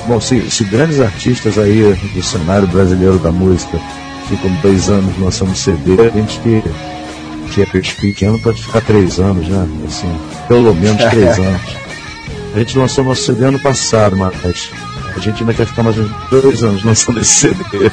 [0.08, 3.80] Bom, se, se grandes artistas aí do cenário brasileiro da música
[4.28, 6.64] ficam dois anos lançando CD, a gente que,
[7.52, 9.68] que é pequeno pode ficar três anos, né?
[9.88, 11.62] Assim, pelo menos três anos.
[12.54, 14.72] A gente lançou nosso CD ano passado, mas
[15.16, 17.92] a gente ainda quer ficar mais uns dois anos lançando esse CD.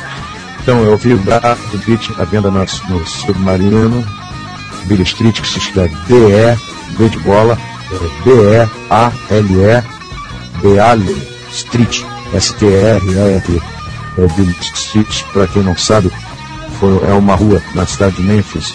[0.63, 4.05] Então eu vi o Brato Beat à venda no, no Submarino,
[4.87, 6.57] Billy Street, que se escreve B-E,
[6.99, 7.59] B de bola,
[8.25, 9.85] B-E-A-L-E,
[10.61, 12.03] B-A-L, Street,
[12.35, 13.63] S-T-R-E-T.
[14.19, 16.11] É Billy Street, para quem não sabe,
[16.79, 18.75] foi, é uma rua na cidade de Memphis,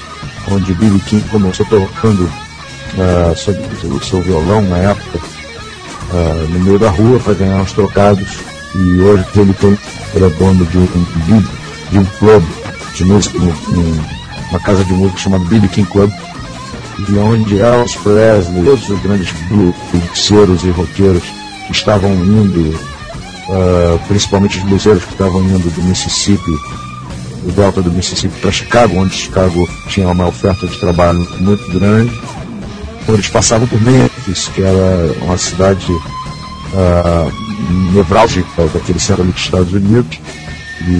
[0.49, 3.53] onde Billy King começou tocando uh, seu,
[3.89, 8.37] o seu violão na época, uh, no meio da rua para ganhar uns trocados.
[8.75, 9.77] E hoje ele tem,
[10.13, 10.85] ele é dono de um,
[11.91, 12.47] de um clube
[12.95, 14.03] de música, um,
[14.49, 16.11] uma casa de música chamada Billy King Club,
[16.99, 21.40] de onde Elvis Presley, todos os grandes blueseiros e roqueiros
[21.71, 22.77] que estavam indo,
[23.49, 26.51] uh, principalmente os bluseiros que estavam indo do Mississippi
[27.43, 32.11] do delta do Mississippi para Chicago, onde Chicago tinha uma oferta de trabalho muito grande.
[33.05, 37.31] Quando eles passavam por Memphis, que era uma cidade uh,
[37.93, 40.19] nevrálgica daquele centro ali dos Estados Unidos,
[40.81, 40.91] e,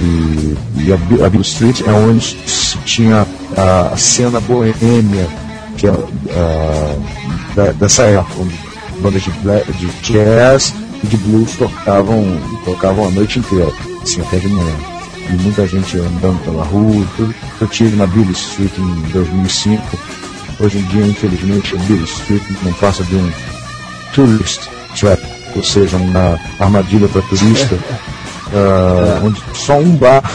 [0.00, 2.36] e, e a, a Bill Street é onde
[2.84, 5.28] tinha a, a cena boêmia
[5.76, 7.02] que é, uh,
[7.54, 8.46] da, dessa época,
[9.02, 12.24] bandas de, de jazz e de blues tocavam,
[12.64, 13.70] tocavam a noite inteira,
[14.02, 14.92] assim, até de manhã
[15.30, 17.34] e muita gente andando pela rua e tudo.
[17.60, 19.98] Eu tive na Billy Street em 2005.
[20.60, 23.32] Hoje em dia, infelizmente, a Billy Street não passa de um
[24.14, 25.22] tourist trap,
[25.56, 30.30] ou seja, uma armadilha para turista, uh, onde só um bar,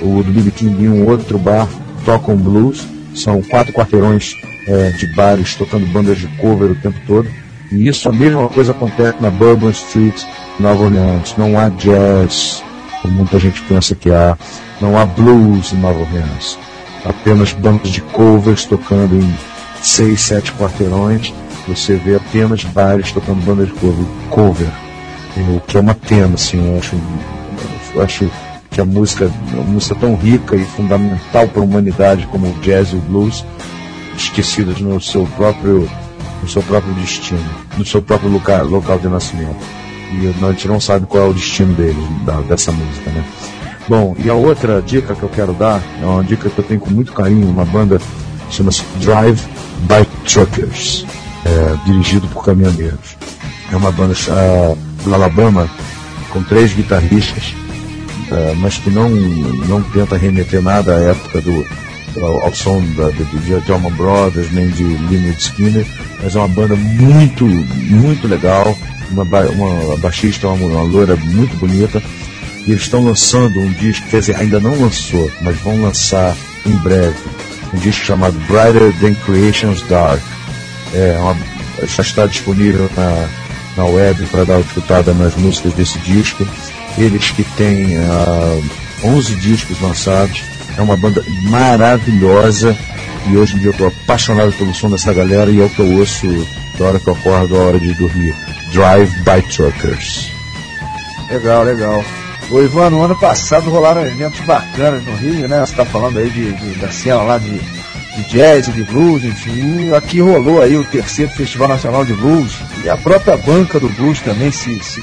[0.00, 1.68] o do Billy King e um outro bar,
[2.04, 2.86] tocam blues.
[3.14, 4.34] São quatro quarteirões
[4.66, 7.28] é, de bares tocando bandas de cover o tempo todo.
[7.74, 10.22] E isso, a mesma coisa acontece na Bourbon Street,
[10.60, 11.34] Nova Orleans.
[11.36, 12.62] Não há jazz,
[13.02, 14.38] como muita gente pensa que há.
[14.80, 16.56] Não há blues em Nova Orleans.
[17.04, 19.34] Apenas bandas de covers tocando em
[19.82, 21.34] seis, sete quarteirões.
[21.66, 24.06] Você vê apenas bares tocando bandas de cover.
[24.30, 24.84] cover
[25.36, 26.96] o que é uma pena, assim, eu acho,
[27.94, 28.30] eu acho
[28.70, 32.92] que a música, uma música tão rica e fundamental para a humanidade como o jazz
[32.92, 33.44] e o blues,
[34.16, 35.88] esquecidas no seu próprio,
[36.44, 37.42] no seu próprio destino,
[37.76, 39.64] no seu próprio lugar, local de nascimento
[40.12, 43.24] e a gente não sabe qual é o destino dele, da, dessa música, né?
[43.88, 46.80] Bom, e a outra dica que eu quero dar é uma dica que eu tenho
[46.80, 48.00] com muito carinho, uma banda
[48.50, 49.40] chama-se Drive
[49.80, 51.04] by Truckers,
[51.44, 53.16] é, dirigido por caminhoneiros.
[53.72, 55.68] É uma banda uh, do Alabama
[56.30, 57.54] com três guitarristas,
[58.30, 61.66] uh, mas que não, não tenta remeter nada à época do,
[62.20, 63.24] ao, som da, de,
[63.60, 65.86] de Allman Brothers, nem de Lynyrd Skinner,
[66.22, 68.76] mas é uma banda muito, muito legal,
[69.10, 72.02] uma, uma baixista, uma, uma loira muito bonita.
[72.66, 76.34] E eles estão lançando um disco, quer dizer, ainda não lançou, mas vão lançar
[76.64, 77.16] em breve,
[77.72, 80.22] um disco chamado Brighter Than Creation's Dark.
[80.94, 81.36] É uma,
[81.86, 83.28] já está disponível na,
[83.76, 86.46] na web para dar uma escutada nas músicas desse disco.
[86.96, 88.64] Eles que têm uh,
[89.04, 90.42] 11 discos lançados,
[90.76, 92.76] é uma banda maravilhosa
[93.30, 95.80] E hoje em dia eu estou apaixonado pelo som dessa galera e é o que
[95.80, 96.26] eu ouço
[96.78, 98.34] da hora que eu acordo, da hora de dormir.
[98.72, 100.32] Drive by Truckers.
[101.30, 102.04] Legal, legal.
[102.50, 105.60] Ô Ivan, no ano passado rolaram eventos bacanas no Rio, né?
[105.60, 109.92] Você está falando aí de, de, da cena lá de, de jazz, de blues, enfim.
[109.94, 112.52] Aqui rolou aí o terceiro Festival Nacional de Blues.
[112.84, 115.00] E a própria banca do blues também se, se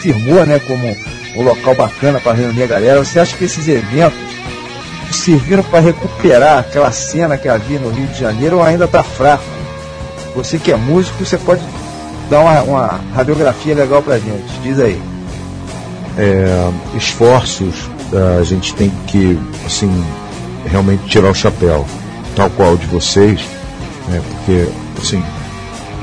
[0.00, 0.96] firmou, né, como
[1.34, 3.04] um local bacana para reunir a galera.
[3.04, 4.18] Você acha que esses eventos
[5.16, 9.44] serviram para recuperar aquela cena que havia no Rio de Janeiro ou ainda está fraco?
[10.34, 11.62] Você que é músico, você pode
[12.30, 14.60] dar uma, uma radiografia legal para gente.
[14.62, 15.00] Diz aí.
[16.18, 17.90] É, esforços
[18.38, 19.90] a gente tem que assim
[20.66, 21.86] realmente tirar o chapéu
[22.36, 23.40] tal qual de vocês
[24.08, 24.68] né, porque
[25.00, 25.22] assim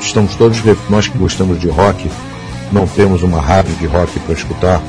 [0.02, 0.60] estamos todos
[0.90, 2.10] nós que gostamos de rock
[2.72, 4.82] não temos uma rádio de rock para escutar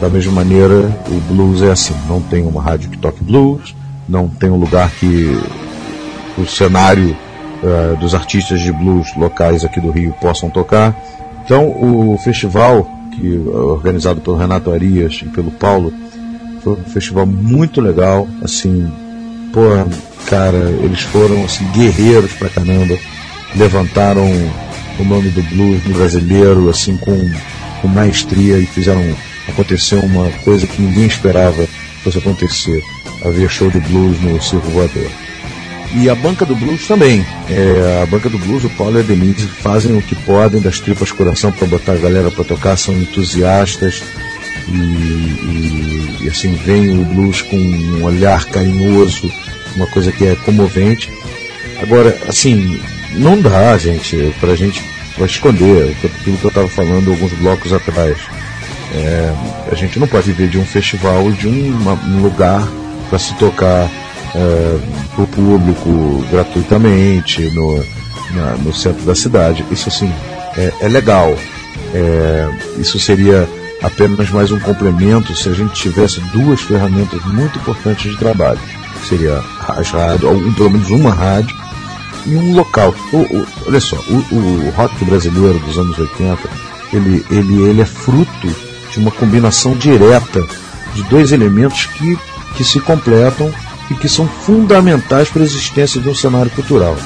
[0.00, 3.74] da mesma maneira, o blues é assim: não tem uma rádio que toque blues,
[4.08, 5.38] não tem um lugar que
[6.38, 7.16] o cenário
[7.62, 10.96] uh, dos artistas de blues locais aqui do Rio possam tocar.
[11.44, 15.92] Então, o festival, que é organizado pelo Renato Arias e pelo Paulo,
[16.62, 18.26] foi um festival muito legal.
[18.42, 18.90] Assim,
[19.52, 19.60] pô,
[20.26, 22.96] cara, eles foram assim, guerreiros pra caramba,
[23.56, 24.30] levantaram
[24.98, 27.18] o nome do blues brasileiro assim com,
[27.80, 29.02] com maestria e fizeram
[29.50, 31.66] aconteceu uma coisa que ninguém esperava
[32.02, 32.82] fosse acontecer.
[33.24, 35.10] Havia show de blues no Circo Voador.
[35.94, 37.26] E a banca do blues também.
[37.48, 40.78] É, a banca do blues, o Paulo e a Denise fazem o que podem, das
[40.78, 44.02] tripas coração para botar a galera para tocar, são entusiastas
[44.68, 49.30] e, e, e, assim vem o blues com um olhar carinhoso,
[49.74, 51.10] uma coisa que é comovente.
[51.82, 52.80] Agora, assim,
[53.14, 54.82] não dá, gente, pra gente
[55.16, 58.16] pra esconder aquilo que eu estava falando alguns blocos atrás.
[58.92, 59.34] É,
[59.70, 62.66] a gente não pode viver de um festival, de uma, um lugar
[63.08, 63.88] para se tocar
[64.34, 64.78] é,
[65.14, 67.84] para o público gratuitamente no,
[68.32, 69.64] na, no centro da cidade.
[69.70, 70.12] Isso assim
[70.56, 71.36] é, é legal.
[71.94, 72.48] É,
[72.78, 73.48] isso seria
[73.82, 78.60] apenas mais um complemento se a gente tivesse duas ferramentas muito importantes de trabalho.
[79.08, 81.56] Seria as rádios, ou pelo menos uma rádio
[82.26, 82.94] e um local.
[83.12, 86.38] O, o, olha só, o, o rock brasileiro dos anos 80,
[86.92, 90.46] ele, ele, ele é fruto de uma combinação direta
[90.94, 92.18] de dois elementos que,
[92.56, 93.52] que se completam
[93.90, 96.96] e que são fundamentais para a existência de um cenário cultural.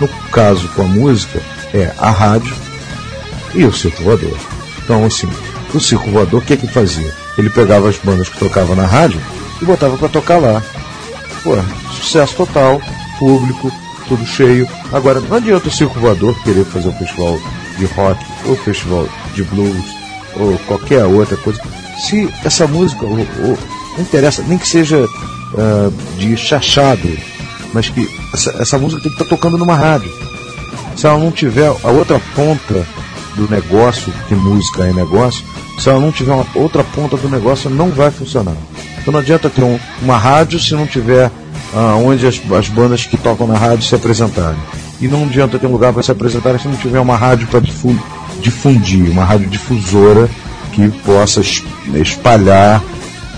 [0.00, 1.40] No caso com a música,
[1.72, 2.54] é a rádio
[3.54, 4.36] e o circo voador.
[4.82, 5.28] Então, assim,
[5.72, 7.12] o circo voador, o que é que fazia?
[7.36, 9.20] Ele pegava as bandas que tocavam na rádio
[9.60, 10.62] e botava para tocar lá.
[11.42, 11.56] Pô,
[11.92, 12.80] sucesso total,
[13.18, 13.72] público,
[14.08, 14.68] tudo cheio.
[14.92, 17.38] Agora, não adianta o circo voador querer fazer um festival
[17.78, 20.03] de rock ou festival de blues
[20.36, 21.60] ou qualquer outra coisa,
[21.98, 23.58] se essa música ou, ou,
[23.96, 27.08] não interessa, nem que seja uh, de chachado,
[27.72, 30.10] mas que essa, essa música tem que estar tá tocando numa rádio.
[30.96, 32.86] Se ela não tiver a outra ponta
[33.34, 35.44] do negócio, que música é negócio,
[35.78, 38.56] se ela não tiver uma outra ponta do negócio, não vai funcionar.
[38.98, 43.04] Então não adianta ter um, uma rádio se não tiver uh, onde as, as, bandas
[43.04, 44.58] que tocam na rádio se apresentarem.
[45.00, 47.60] E não adianta ter um lugar para se apresentarem se não tiver uma rádio para
[48.44, 50.28] difundir uma radiodifusora
[50.72, 51.40] que possa
[51.94, 52.82] espalhar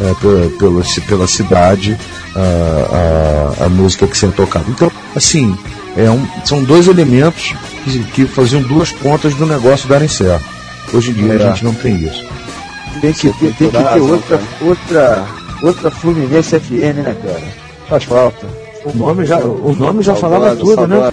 [0.00, 1.96] é, pela, pela, pela, cidade
[2.34, 4.66] a, a, a, música que sendo tocada.
[4.68, 5.56] Então, assim,
[5.96, 7.54] é um, são dois elementos
[7.84, 10.44] que, que, faziam duas pontas do negócio darem certo.
[10.92, 11.36] Hoje em dia é.
[11.36, 12.26] a gente não tem isso.
[13.00, 15.24] Tem que, tem, tem que ter outra, outra,
[15.62, 17.42] outra Fluminense FM, né, cara?
[17.88, 18.46] Faz falta.
[18.84, 21.10] O nome já, o nome já falava tudo, né?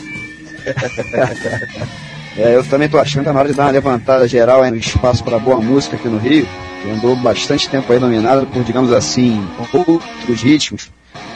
[2.38, 4.72] É, eu também estou achando que tá na hora de dar uma levantada geral aí
[4.72, 6.48] no espaço para boa música aqui no Rio,
[6.82, 10.90] que andou bastante tempo aí dominado por, digamos assim, outros ritmos,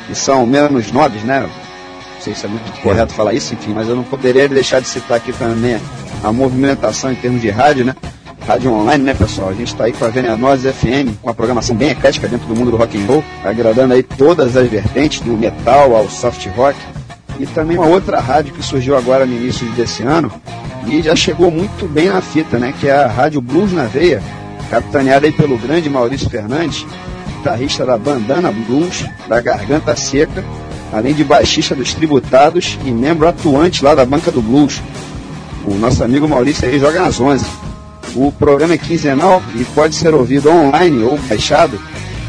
[0.08, 1.42] que são menos nobres, né?
[1.42, 4.88] Não sei se é muito correto falar isso, enfim, mas eu não poderia deixar de
[4.88, 5.80] citar aqui também
[6.24, 7.96] a movimentação em termos de rádio, né?
[8.48, 9.50] Rádio online, né, pessoal?
[9.50, 12.56] A gente está aí com a Venenosa FM, com uma programação bem eclética dentro do
[12.56, 16.78] mundo do rock and roll, agradando aí todas as vertentes, do metal ao soft rock.
[17.40, 20.32] E também uma outra rádio que surgiu agora no início desse ano,
[20.90, 22.74] e já chegou muito bem na fita, né?
[22.80, 24.22] Que é a Rádio Blues na Veia,
[24.70, 26.86] capitaneada aí pelo grande Maurício Fernandes,
[27.36, 30.44] guitarrista da Bandana Blues, da Garganta Seca,
[30.92, 34.82] além de baixista dos Tributados e membro atuante lá da Banca do Blues.
[35.66, 37.46] O nosso amigo Maurício aí joga nas 11.
[38.16, 41.80] O programa é quinzenal e pode ser ouvido online ou baixado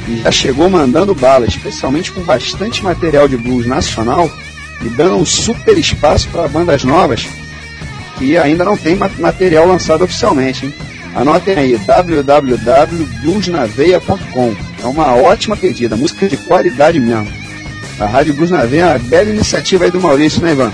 [0.08, 4.28] e já chegou mandando bala, especialmente com bastante material de blues nacional
[4.84, 7.26] e dando um super espaço para bandas novas
[8.18, 10.66] que ainda não tem material lançado oficialmente.
[10.66, 10.74] Hein?
[11.14, 14.54] Anotem aí, www.bluesnaveia.com.
[14.82, 17.26] É uma ótima pedida, música de qualidade mesmo.
[17.98, 20.70] A Rádio Blues na Veia é uma bela iniciativa aí do Maurício, né, Ivan?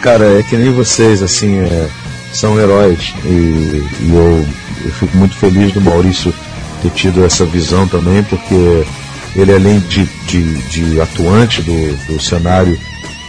[0.00, 1.88] Cara, é que nem vocês, assim, é,
[2.32, 3.14] são heróis.
[3.24, 4.46] E, e eu,
[4.84, 6.32] eu fico muito feliz do Maurício
[6.82, 8.84] ter tido essa visão também, porque
[9.34, 12.78] ele além de, de, de atuante do, do cenário,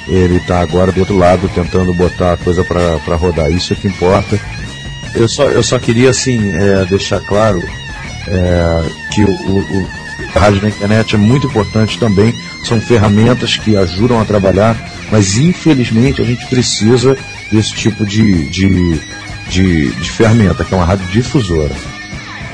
[0.08, 3.52] ele está agora do outro lado tentando botar a coisa para rodar.
[3.52, 4.40] Isso é que importa.
[5.14, 7.62] Eu só, eu só queria assim é, deixar claro
[8.28, 9.90] é, que o, o,
[10.36, 12.34] a rádio na internet é muito importante também.
[12.64, 14.78] São ferramentas que ajudam a trabalhar,
[15.12, 17.18] mas infelizmente a gente precisa
[17.52, 19.00] desse tipo de, de,
[19.50, 21.76] de, de ferramenta, que é uma rádio difusora.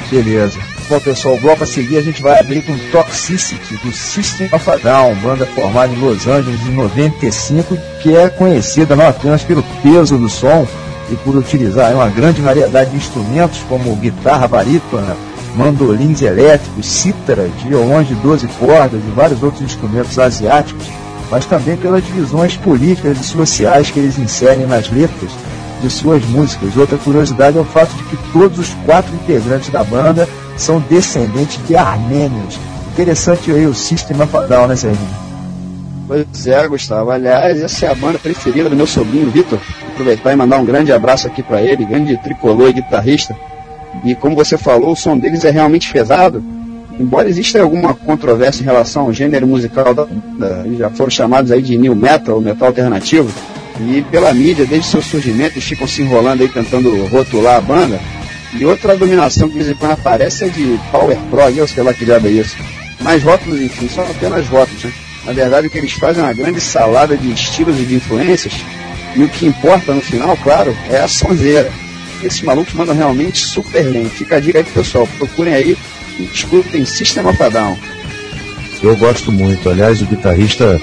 [0.10, 0.73] Beleza.
[0.94, 4.70] Bom, pessoal, o bloco a seguir a gente vai abrir com Toxicity, do System of
[4.70, 9.64] a Down, banda formada em Los Angeles em 95, que é conhecida não apenas pelo
[9.82, 10.68] peso do som
[11.12, 15.18] e por utilizar uma grande variedade de instrumentos, como guitarra barítona,
[15.56, 20.86] mandolins elétricos, cítaras, violões de 12 cordas e vários outros instrumentos asiáticos,
[21.32, 25.32] mas também pelas divisões políticas e sociais que eles inserem nas letras
[25.82, 26.78] de suas músicas.
[26.78, 31.60] Outra curiosidade é o fato de que todos os quatro integrantes da banda são descendentes
[31.68, 32.60] de armênios.
[32.92, 35.24] Interessante aí o sistema fadal, né, Serginho?
[36.08, 37.12] Pois é, Gustavo.
[37.12, 39.60] Aliás, essa é a banda preferida do meu sobrinho, Vitor.
[39.94, 43.36] Aproveitar e mandar um grande abraço aqui para ele, grande tricolor e guitarrista.
[44.04, 46.44] E como você falou, o som deles é realmente pesado.
[47.00, 51.62] Embora exista alguma controvérsia em relação ao gênero musical da banda, já foram chamados aí
[51.62, 53.32] de new metal, metal alternativo,
[53.80, 58.00] e pela mídia, desde seu surgimento, eles ficam se enrolando aí tentando rotular a banda.
[58.56, 61.84] E outra dominação que de vez em quando aparece é de Power Pro, eu sei
[61.84, 62.56] lá que diabo é isso.
[63.02, 64.94] Mas rótulos, enfim, são apenas rótulos, né?
[65.26, 68.54] Na verdade, o que eles fazem é uma grande salada de estilos e de influências.
[69.16, 71.72] E o que importa no final, claro, é a sonzeira.
[72.22, 74.06] Esses malucos mandam realmente super bem.
[74.10, 75.08] Fica a dica aí pro pessoal.
[75.18, 75.78] Procurem aí
[76.20, 77.40] e escutem System of.
[78.82, 79.70] Eu gosto muito.
[79.70, 80.82] Aliás, o guitarrista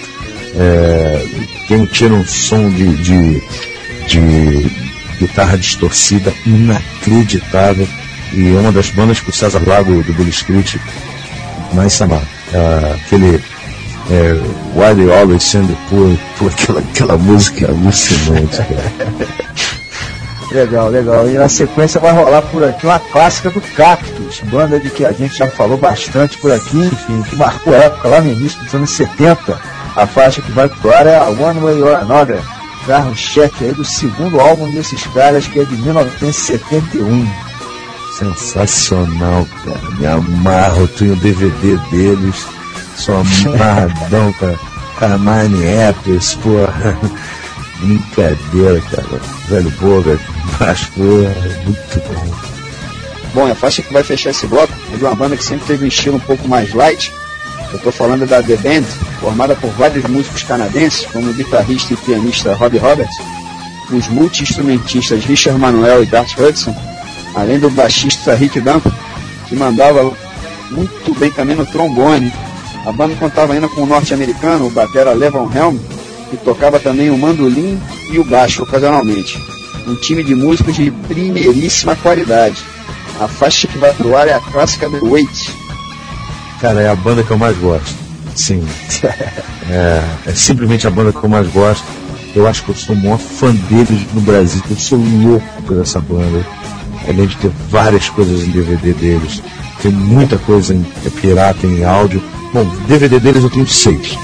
[0.57, 1.27] é,
[1.69, 3.43] tem, tira um som de, de,
[4.07, 4.90] de
[5.21, 7.87] guitarra distorcida inacreditável.
[8.33, 10.77] E uma das bandas que o César Lago do Bully Street
[11.73, 12.21] mais chama.
[12.53, 13.41] É, aquele
[14.11, 14.33] é,
[14.75, 16.17] Why They Always Send the Poor,
[16.49, 19.41] aquela, aquela música alucinante, cara.
[20.51, 21.29] Legal, legal.
[21.29, 25.13] E na sequência vai rolar por aqui uma clássica do Cactus, banda de que a
[25.13, 28.75] gente já falou bastante por aqui, enfim, que marcou a época lá no início dos
[28.75, 29.57] anos 70.
[29.95, 32.43] A faixa que vai pro é a One Way or Another,
[32.87, 37.29] carro-chefe aí do segundo álbum desses caras, que é de 1971.
[38.19, 39.91] Sensacional, cara.
[39.99, 42.47] Me amarro, tenho o DVD deles,
[42.97, 44.55] sou amarradão com a,
[44.99, 46.99] com a Nine Apples, porra.
[47.81, 49.21] Brincadeira, cara.
[49.49, 50.19] Velho Boga,
[50.59, 51.35] mas porra,
[51.65, 52.51] muito bom.
[53.33, 55.85] Bom, a faixa que vai fechar esse bloco é de uma banda que sempre teve
[55.85, 57.13] um estilo um pouco mais light.
[57.71, 58.85] Eu estou falando da The Band,
[59.21, 63.17] formada por vários músicos canadenses, como o guitarrista e pianista Robbie Roberts,
[63.93, 66.75] os multi-instrumentistas Richard Manuel e Dart Hudson,
[67.35, 68.93] além do baixista Rick Duncan,
[69.49, 70.13] que mandava
[70.71, 72.33] muito bem também no trombone.
[72.87, 75.77] A banda contava ainda com o norte-americano, o batera Levon Helm,
[76.31, 77.81] que tocava também o mandolim
[78.11, 79.41] e o baixo ocasionalmente.
[79.87, 82.63] Um time de músicos de primeiríssima qualidade.
[83.21, 85.60] A faixa que vai pro ar é a clássica The Wait.
[86.61, 87.95] Cara, é a banda que eu mais gosto.
[88.35, 88.67] Sim.
[89.73, 91.85] É, é simplesmente a banda que eu mais gosto.
[92.35, 94.61] Eu acho que eu sou o maior fã deles no Brasil.
[94.69, 96.45] Eu sou louco por essa banda.
[97.09, 99.41] Além de ter várias coisas em DVD deles.
[99.81, 102.21] Tem muita coisa em é pirata, em áudio.
[102.53, 104.19] Bom, DVD deles eu tenho seis.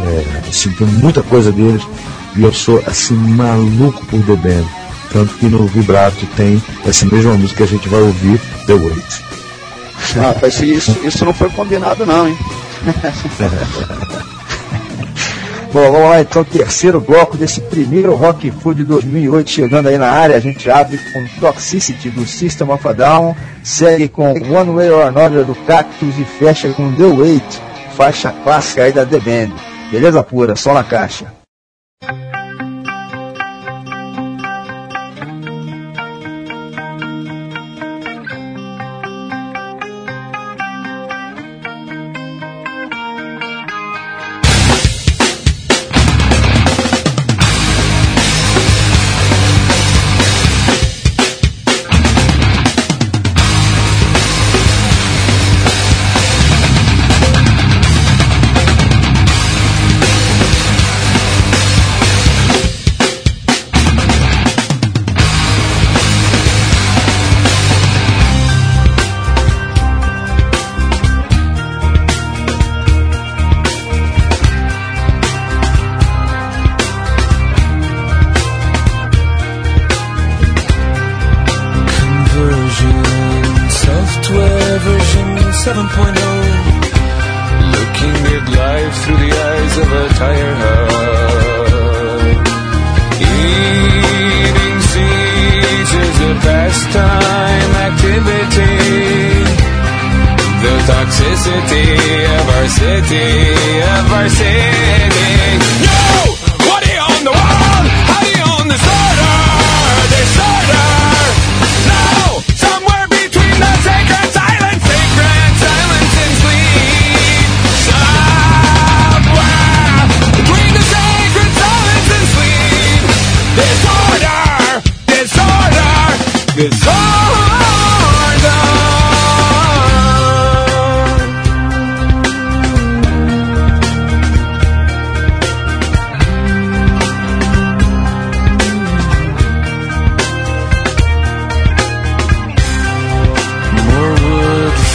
[0.00, 1.80] É, assim, tem muita coisa deles.
[2.36, 4.66] E eu sou assim maluco por The Band.
[5.10, 9.33] Tanto que no vibrato tem essa mesma música que a gente vai ouvir, The Wait.
[10.40, 12.36] Mas isso, isso não foi combinado não, hein?
[15.74, 20.36] Bom, vamos lá então, terceiro bloco desse primeiro Rock Food 2008 chegando aí na área.
[20.36, 25.02] A gente abre com Toxicity do System of a Down, segue com One Way or
[25.08, 27.60] Another do Cactus e fecha com The Wait,
[27.96, 29.52] faixa clássica aí da The Band.
[29.90, 31.43] Beleza pura, só na caixa.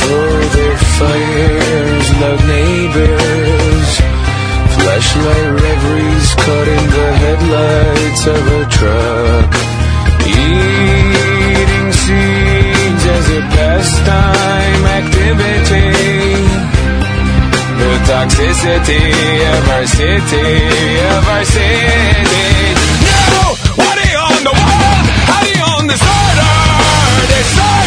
[0.05, 3.89] for their fires, loud neighbors.
[4.75, 9.49] Flashlight reveries caught in the headlights of a truck.
[10.25, 15.89] Eating seeds as a pastime activity.
[17.79, 19.05] The toxicity
[19.55, 20.49] of our city,
[21.15, 22.47] of our city.
[23.07, 23.43] No,
[23.81, 24.97] what are you on the wall?
[25.29, 26.53] How do you on this order?
[27.31, 27.78] This order?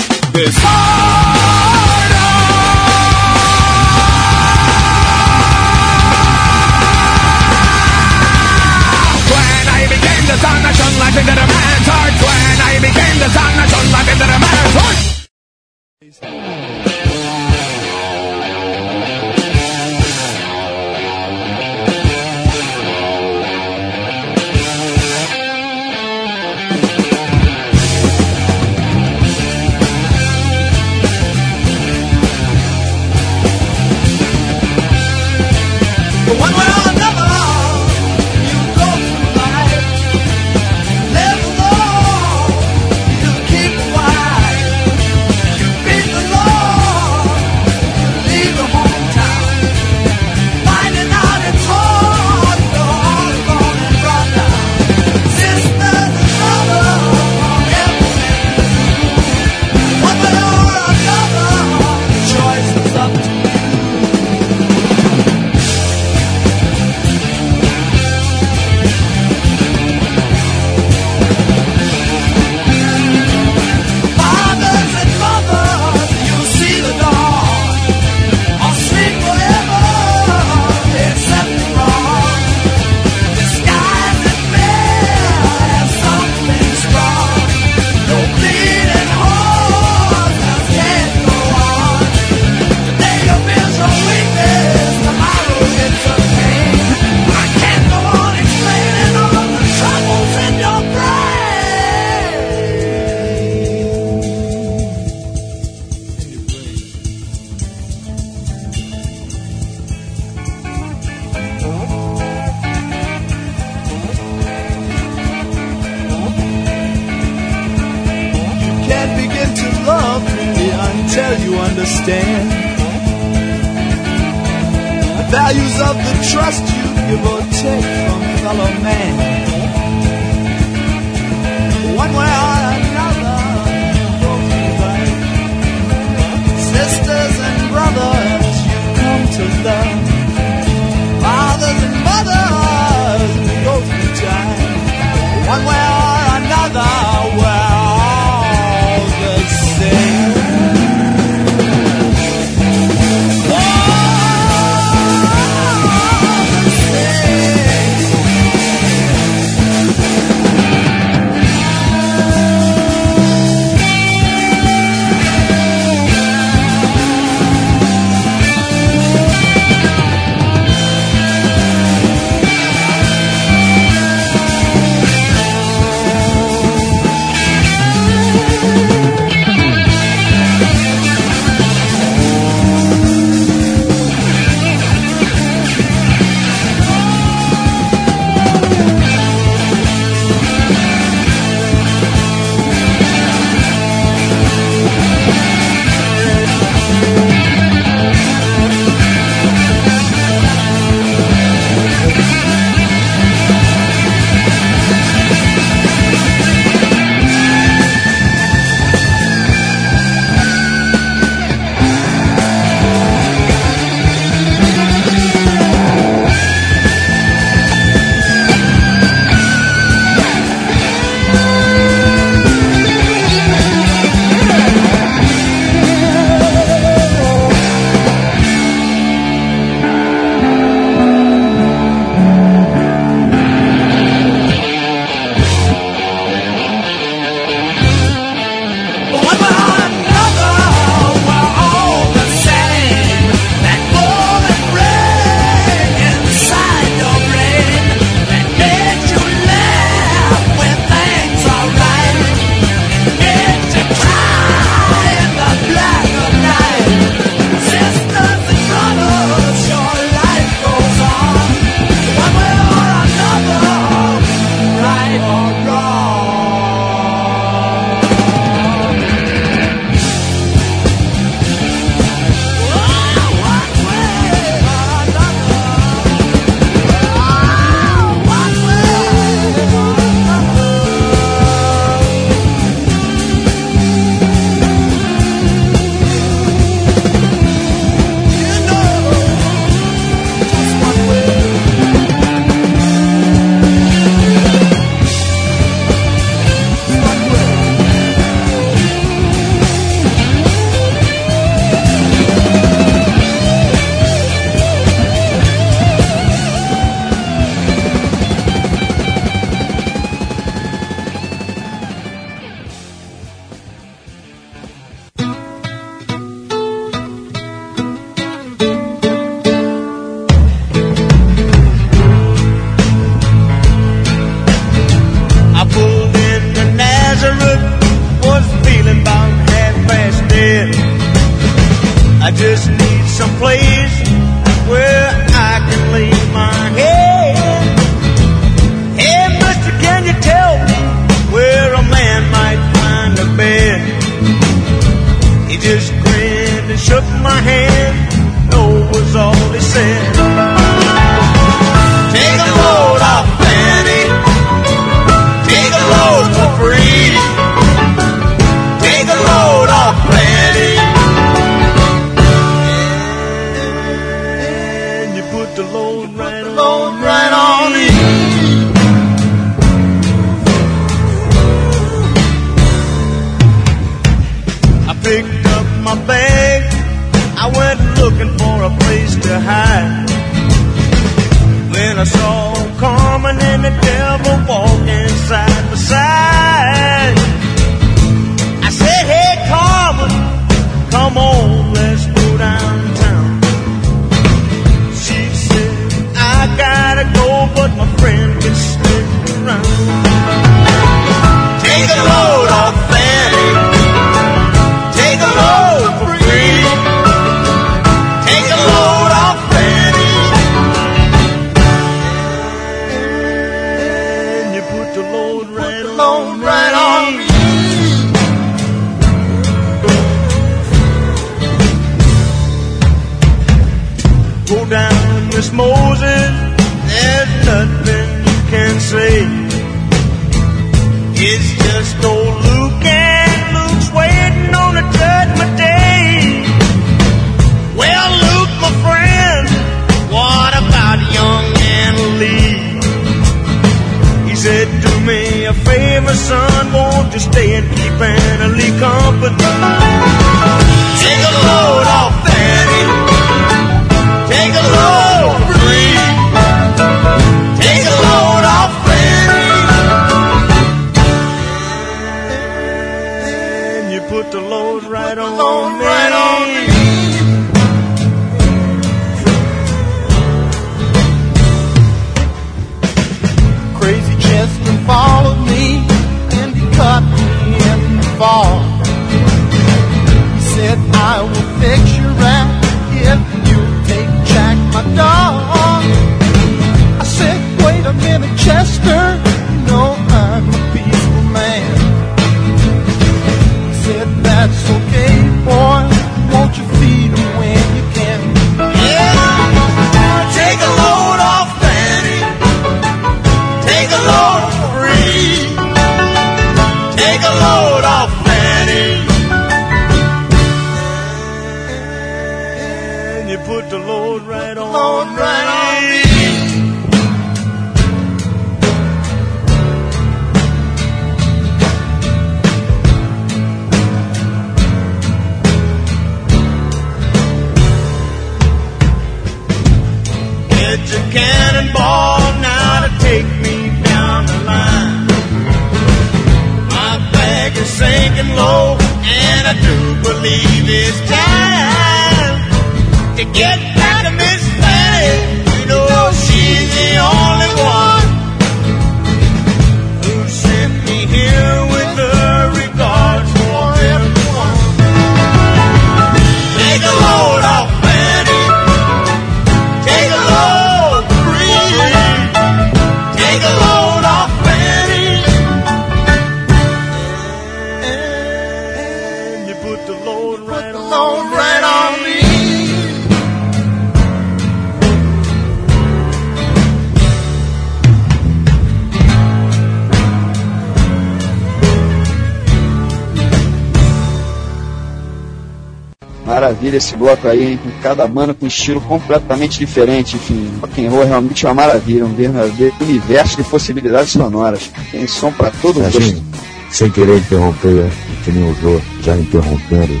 [587.00, 587.60] bloco aí, hein?
[587.62, 590.16] com cada banda com estilo completamente diferente.
[590.16, 594.70] Enfim, rock and roll é realmente uma maravilha, um verdadeiro universo de possibilidades sonoras.
[594.92, 596.22] Tem som para todo mundo.
[596.70, 597.90] Sem querer interromper, né,
[598.22, 600.00] que nem usou, já interrompendo.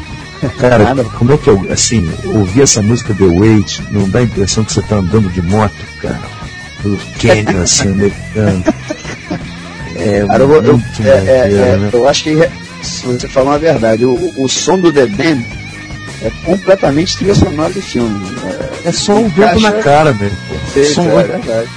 [0.58, 4.64] Cara, como é que eu, assim, ouvir essa música The Wait não dá a impressão
[4.64, 6.20] que você tá andando de moto, cara?
[6.82, 8.64] Do Kenya, assim, americano.
[9.96, 11.90] É, cara, eu, eu, é, é, é, né?
[11.92, 12.36] eu acho que,
[12.82, 15.59] se você falar a verdade, o, o som do The Band
[16.22, 18.20] é completamente trilha sonora do filme.
[18.84, 20.36] É, é só um vento na cara, velho.
[20.76, 21.68] É, verdade.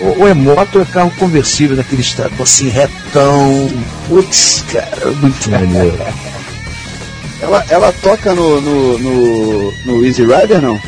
[0.00, 3.68] Ou, é moto ou é carro conversível daquele estado assim, retão.
[4.08, 5.98] Putz, cara, é muito maneiro.
[7.42, 10.80] ela, ela toca no, no, no, no Easy Rider, não?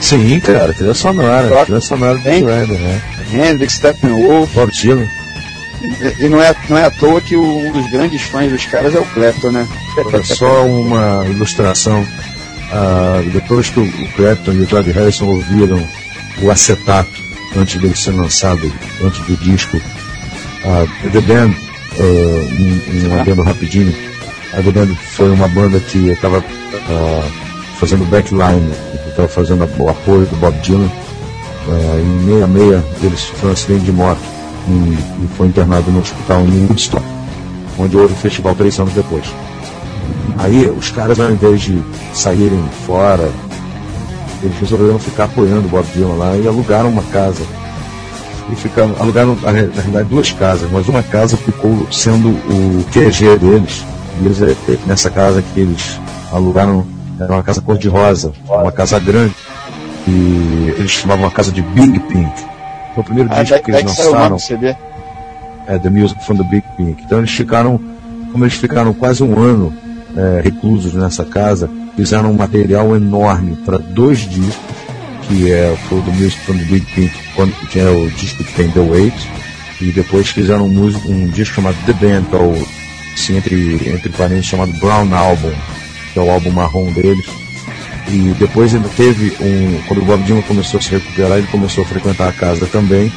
[0.00, 1.48] Sim, cara, trilha sonora.
[1.48, 1.64] Toca.
[1.64, 3.02] Trilha sonora do Easy Rider, né?
[3.32, 4.52] Hendrix, Steppenwolf.
[4.54, 5.08] Bob Dylan.
[5.82, 8.64] E, e não é, não é à toa que o, um dos grandes fãs dos
[8.66, 9.66] caras é o Clapton, né?
[9.96, 12.04] Olha só uma ilustração.
[12.72, 15.80] Ah, depois que o Clapton e o George Harrison ouviram
[16.42, 17.22] o acetato
[17.56, 18.72] antes dele ser lançado,
[19.02, 19.80] antes do disco,
[20.64, 21.54] a The Band,
[21.98, 23.94] ah, um, um adendo rapidinho,
[24.52, 26.42] a The Band foi uma banda que estava
[27.78, 28.72] fazendo backline,
[29.08, 30.90] estava fazendo o apoio do Bob Dylan.
[31.68, 34.20] Ah, em 66 ele sofreu um acidente de moto
[34.68, 37.04] e, e foi internado no hospital em Woodstock,
[37.78, 39.24] onde houve o festival três anos depois.
[40.38, 41.80] Aí os caras, ao invés de
[42.12, 43.28] saírem fora,
[44.42, 47.42] eles resolveram ficar apoiando o Bob Dylan lá e alugaram uma casa.
[48.50, 52.84] E ficaram, alugaram, na re- na realidade, duas casas, mas uma casa ficou sendo o
[52.92, 53.84] QG deles.
[54.20, 55.98] E eles, eh, eh, nessa casa que eles
[56.30, 56.86] alugaram,
[57.18, 59.34] era uma casa cor-de-rosa, uma casa grande.
[60.06, 62.32] E eles chamavam a casa de Big Pink.
[62.94, 64.76] Foi o primeiro Ah, disco que eles lançaram CD.
[65.66, 67.02] é, The Music from the Big Pink.
[67.04, 67.80] Então eles ficaram,
[68.30, 69.72] como eles ficaram quase um ano
[70.16, 74.54] é, reclusos nessa casa, fizeram um material enorme para dois discos,
[75.26, 78.44] que é foi o The Music from the Big Pink, quando, que é o disco
[78.44, 79.14] que tem The Wait,
[79.80, 82.68] e depois fizeram um, um disco chamado The Band, que é o,
[83.14, 85.52] assim, entre, entre parênteses, chamado Brown Album,
[86.12, 87.26] que é o álbum marrom deles.
[88.08, 89.80] E depois ainda teve um.
[89.88, 93.10] Quando o Bob Dylan começou a se recuperar, ele começou a frequentar a casa também.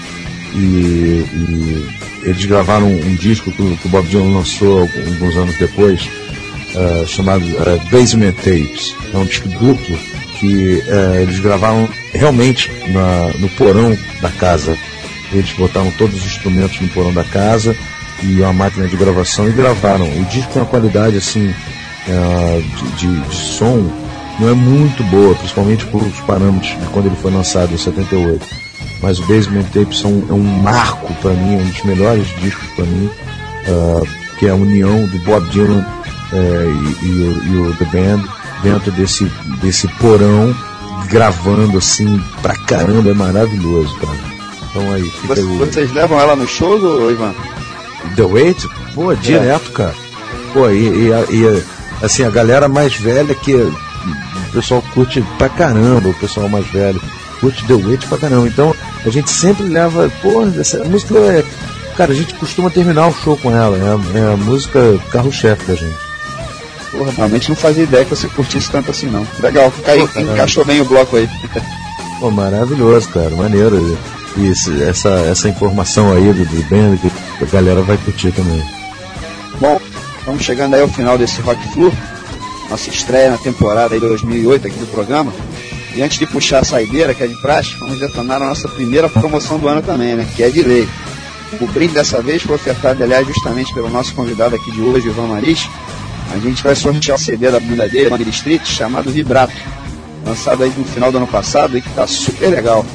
[0.56, 1.88] E, e
[2.24, 6.10] eles gravaram um, disco que, que o Bob Dylan lançou alguns anos depois,
[6.76, 8.96] ah, chamado ah, Basement Tapes.
[9.14, 9.98] É um disco duplo
[10.40, 14.78] que ah, eles gravaram realmente na- no porão da casa.
[15.32, 17.76] Eles botaram todos os instrumentos no porão da casa
[18.24, 20.06] e uma máquina de gravação e gravaram.
[20.08, 21.54] O disco tem uma qualidade assim
[22.98, 23.90] de, de- de som
[24.40, 28.46] não é muito boa, principalmente por os parâmetros de quando ele foi lançado em 78.
[29.02, 32.86] Mas o Basement Tapes são, é um marco para mim, um dos melhores discos para
[32.86, 33.10] mim,
[33.68, 34.04] ah,
[34.40, 35.84] que é a união do Bob Dylan
[36.34, 36.66] eh,
[37.02, 38.24] e, e o, e o The Band
[38.64, 39.26] dentro desse,
[39.62, 40.56] desse porão,
[41.10, 44.18] gravando assim pra caramba, é maravilhoso, cara.
[44.70, 45.58] Então aí, fica Você- aí.
[45.58, 47.34] Vocês levam ela no show, ô, Ivan?
[48.16, 48.66] The Wait?
[48.94, 49.94] Pô, direto, cara.
[50.54, 51.64] Pô, e, e, e
[52.02, 53.74] assim, a galera mais velha que o
[54.54, 57.02] pessoal curte pra caramba, o pessoal mais velho
[57.40, 58.48] curte The Wait pra caramba.
[58.48, 58.74] Então,
[59.06, 61.44] a gente sempre leva, pô, essa música é.
[61.96, 64.80] Cara, a gente costuma terminar o show com ela, é é a música
[65.12, 66.07] carro-chefe da gente.
[66.98, 69.26] Porra, realmente não fazia ideia que você curtisse tanto assim, não.
[69.40, 71.30] Legal, caiu, Pô, encaixou bem o bloco aí.
[72.20, 73.98] Pô, maravilhoso, cara, maneiro.
[74.36, 76.98] E esse- essa, essa informação aí do, do band
[77.38, 78.64] que a galera vai curtir também.
[79.60, 79.80] Bom,
[80.20, 81.92] estamos chegando aí ao final desse Rock Flu,
[82.70, 85.34] nossa estreia na temporada aí de 2008 aqui do programa.
[85.96, 89.10] E antes de puxar a saideira, que é de praxe, vamos detonar a nossa primeira
[89.10, 90.28] promoção do ano também, né?
[90.36, 90.88] Que é de lei.
[91.60, 95.28] O brinde dessa vez foi ofertado, aliás, justamente pelo nosso convidado aqui de hoje, Ivan
[95.28, 95.68] Maris.
[96.34, 99.54] A gente vai sortear o CD da banda dele, Banda Street, chamado Vibrato,
[100.26, 102.86] lançado aí no final do ano passado e que tá super legal.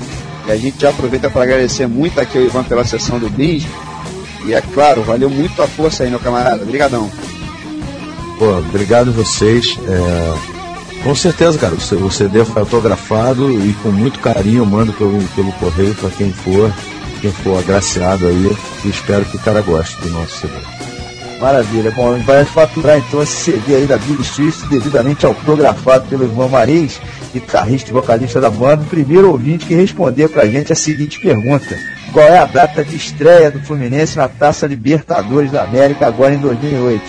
[0.46, 3.66] E a gente já aproveita para agradecer muito aqui ao Ivan pela sessão do brinde.
[4.44, 6.62] E é claro, valeu muito a força aí, meu camarada.
[6.62, 7.10] Obrigadão.
[8.38, 9.78] Pô, obrigado vocês.
[9.86, 15.22] É, com certeza, cara, o CD foi autografado e com muito carinho eu mando pelo,
[15.34, 16.72] pelo correio para quem for,
[17.20, 18.56] quem for agraciado aí.
[18.84, 20.81] E espero que o cara goste do nosso CD.
[21.42, 21.90] Maravilha.
[21.90, 27.00] Bom, vai faturar então esse CD aí da Big Street, devidamente autografado pelo irmão Marins,
[27.34, 28.84] guitarrista e vocalista da banda.
[28.84, 31.76] O primeiro ouvinte que responder pra gente a seguinte pergunta:
[32.12, 36.38] Qual é a data de estreia do Fluminense na Taça Libertadores da América agora em
[36.38, 37.02] 2008?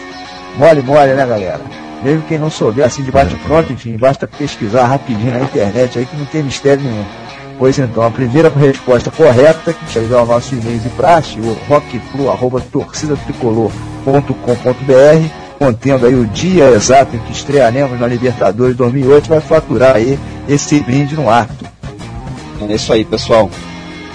[0.57, 1.61] Mole, mole, né, galera?
[2.03, 6.17] Mesmo quem não souber assim de bate-pronto, enfim, basta pesquisar rapidinho na internet aí que
[6.17, 7.05] não tem mistério nenhum.
[7.59, 11.55] Pois então, a primeira resposta correta, que chegou ao nosso e-mail de praxe, o
[14.05, 20.19] rockflu.torcidatricolor.com.br, contendo aí o dia exato em que estrearemos na Libertadores 2008, vai faturar aí
[20.47, 21.65] esse brinde no acto.
[22.67, 23.49] É isso aí, pessoal.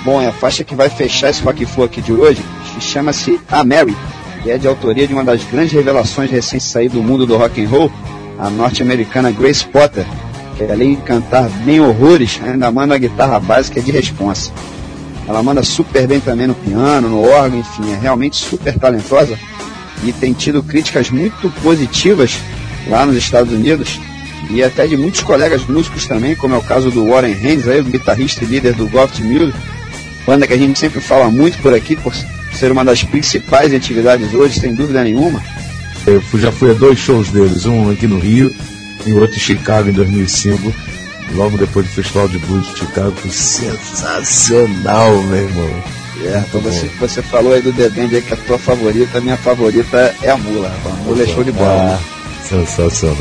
[0.05, 2.43] Bom, a faixa que vai fechar esse Rock Flu aqui de hoje
[2.81, 3.97] chama-se A Mary,
[4.43, 7.63] que é de autoria de uma das grandes revelações recentes saídas do mundo do rock
[7.63, 7.91] and roll,
[8.39, 10.07] a norte-americana Grace Potter,
[10.57, 14.53] que além de cantar bem horrores, ainda manda a guitarra básica de responsa.
[15.27, 19.37] Ela manda super bem também no piano, no órgão, enfim, é realmente super talentosa
[20.05, 22.39] e tem tido críticas muito positivas
[22.87, 24.01] lá nos Estados Unidos
[24.51, 27.81] e até de muitos colegas músicos também, como é o caso do Warren Haynes, aí,
[27.81, 29.53] o guitarrista e líder do Goft Music,
[30.27, 32.15] banda que a gente sempre fala muito por aqui, por
[32.55, 35.43] ser uma das principais atividades hoje, sem dúvida nenhuma.
[36.07, 38.55] Eu já fui a dois shows deles, um aqui no Rio
[39.05, 40.73] e outro em Chicago em 2005,
[41.35, 43.13] logo depois do Festival de Blues de Chicago.
[43.17, 45.98] Foi sensacional, meu irmão.
[46.25, 49.21] É, então você, você falou aí do Band aí que é a tua favorita, a
[49.21, 50.75] minha favorita é a Mula.
[50.85, 51.99] A Mula é show de bola.
[52.01, 53.17] Ah, sensacional.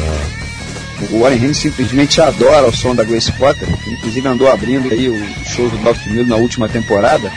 [1.11, 5.45] O Warren Henry simplesmente adora o som da Grace Potter, inclusive andou abrindo aí o
[5.45, 6.10] show do Dr.
[6.10, 7.32] Mill na última temporada,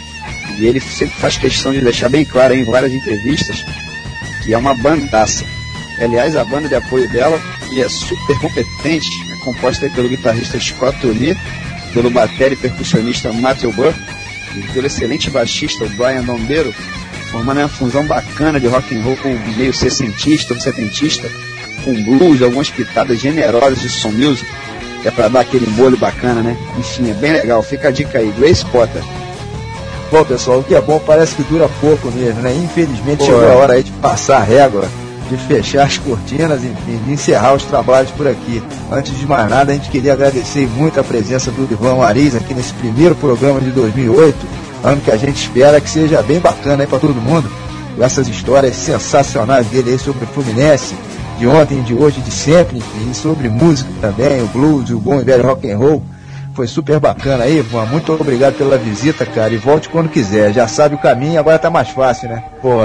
[0.56, 3.62] e ele sempre faz questão de deixar bem claro em várias entrevistas
[4.42, 5.44] que é uma bandaça.
[6.00, 7.38] Aliás, a banda de apoio dela,
[7.68, 11.36] que é super competente, é composta pelo guitarrista Scott Lee,
[11.92, 13.94] pelo bater e percussionista Matthew Burr,
[14.56, 16.74] e pelo excelente baixista Brian Dombeiro,
[17.30, 21.30] formando uma fusão bacana de rock and roll com meio sessentista ou setentista,
[21.84, 24.46] com blues, algumas pitadas generosas de som music,
[25.02, 26.56] que é para dar aquele molho bacana, né?
[26.78, 27.62] Enfim, é bem legal.
[27.62, 29.02] Fica a dica aí, Grace Potter.
[30.10, 32.52] Bom, pessoal, o que é bom parece que dura pouco mesmo, né?
[32.52, 33.52] Infelizmente Pô, chegou é.
[33.52, 34.88] a hora aí de passar a régua,
[35.30, 38.60] de fechar as cortinas, enfim, de encerrar os trabalhos por aqui.
[38.90, 42.52] Antes de mais nada, a gente queria agradecer muito a presença do Ivan Ariz aqui
[42.52, 44.36] nesse primeiro programa de 2008,
[44.82, 47.48] ano que a gente espera que seja bem bacana aí para todo mundo,
[47.96, 50.96] com essas histórias sensacionais dele aí sobre o Fluminense,
[51.38, 55.24] de ontem, de hoje, de sempre, enfim, sobre música também, o blues, o bom e
[55.24, 56.02] velho rock and roll.
[56.52, 57.86] Foi super bacana aí, Ivan.
[57.86, 59.54] Muito obrigado pela visita, cara.
[59.54, 60.52] E volte quando quiser.
[60.52, 62.42] Já sabe o caminho, agora tá mais fácil, né?
[62.60, 62.80] Pô,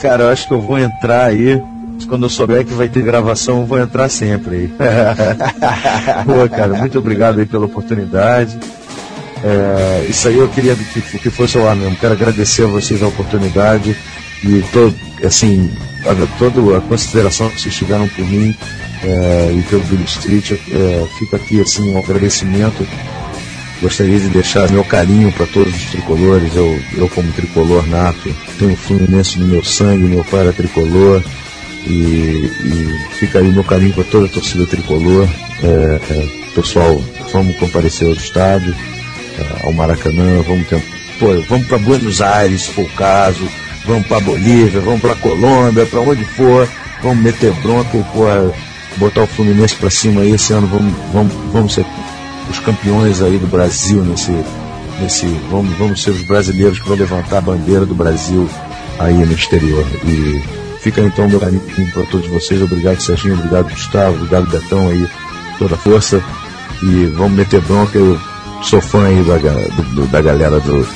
[0.00, 1.62] cara, eu acho que eu vou entrar aí.
[2.08, 4.68] Quando eu souber que vai ter gravação, eu vou entrar sempre aí.
[6.24, 8.58] Pô, cara, muito obrigado aí pela oportunidade.
[9.42, 11.96] É, isso aí eu queria que, que fosse ar mesmo.
[11.96, 13.96] Quero agradecer a vocês a oportunidade
[14.44, 14.94] e todo,
[15.24, 15.70] assim,
[16.38, 18.54] toda a consideração que vocês tiveram por mim
[19.02, 20.52] é, e pelo Billy Street.
[20.52, 22.86] É, fica aqui assim um agradecimento.
[23.80, 26.54] Gostaria de deixar meu carinho para todos os tricolores.
[26.54, 31.22] Eu, eu como tricolor nato, tenho um Fluminense no meu sangue, meu pai era tricolor.
[31.86, 35.28] E, e fica aí meu carinho para toda a torcida tricolor.
[35.62, 37.00] É, é, pessoal,
[37.32, 38.74] vamos comparecer ao estádio,
[39.62, 40.84] ao Maracanã, vamos tentar,
[41.18, 43.46] pô, vamos para Buenos Aires, se for o caso,
[43.84, 46.68] vamos para Bolívia, vamos para Colômbia, para onde for,
[47.02, 48.52] vamos meter bronca porra,
[48.96, 51.84] botar o Fluminense para cima aí esse ano, vamos, vamos, vamos ser
[52.50, 54.32] os campeões aí do Brasil nesse,
[55.00, 58.48] nesse vamos, vamos ser os brasileiros que vão levantar a bandeira do Brasil
[58.98, 59.84] aí no exterior.
[60.04, 60.42] E
[60.80, 61.62] fica então meu carinho
[61.92, 62.62] para todos vocês.
[62.62, 65.06] Obrigado Serginho, obrigado Gustavo, obrigado Betão aí,
[65.58, 66.22] toda a força.
[66.82, 67.98] E vamos meter bronca.
[67.98, 68.18] Eu
[68.62, 69.36] sou fã aí da,
[69.94, 70.86] do, da galera do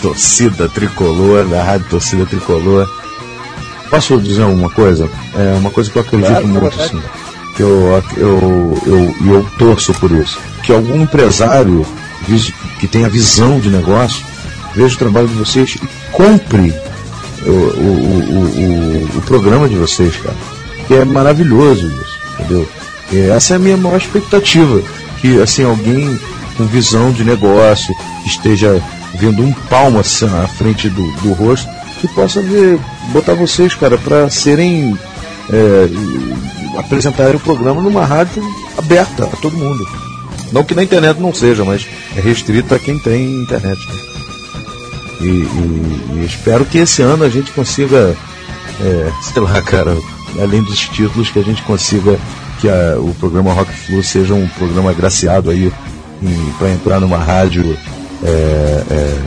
[0.00, 2.88] Torcida Tricolor, da Rádio Torcida Tricolor.
[3.90, 5.08] Posso dizer uma coisa?
[5.34, 7.02] É uma coisa que eu acredito Claro, muito, claro.
[7.62, 10.36] Que eu, eu, eu, eu torço por isso.
[10.64, 11.86] Que algum empresário
[12.80, 14.24] que tenha visão de negócio
[14.74, 15.80] veja o trabalho de vocês e
[16.10, 16.74] compre
[17.46, 20.36] o, o, o, o, programa de vocês, cara.
[20.88, 22.68] Que é maravilhoso isso, entendeu?
[23.12, 24.82] E essa é a minha maior expectativa.
[25.20, 26.18] Que assim, alguém
[26.56, 27.94] com visão de negócio,
[28.26, 28.82] esteja
[29.14, 31.68] vendo um palmo assim à frente do, do rosto,
[32.00, 32.80] que possa ver,
[33.12, 34.98] botar vocês, cara, para serem
[35.50, 35.88] é,
[36.78, 38.42] apresentarem o programa numa rádio
[38.78, 39.86] aberta a todo mundo.
[40.52, 41.86] Não que na internet não seja, mas
[42.16, 43.78] é restrito a quem tem internet.
[43.88, 43.94] né?
[45.20, 48.16] E, e- e espero que esse ano a gente consiga,
[48.80, 49.96] é, sei lá, cara,
[50.40, 52.18] além dos títulos, que a gente consiga
[52.60, 55.72] que a- o programa Rock Flu seja um programa agraciado aí
[56.58, 57.76] para entrar numa rádio
[58.24, 59.18] é, é,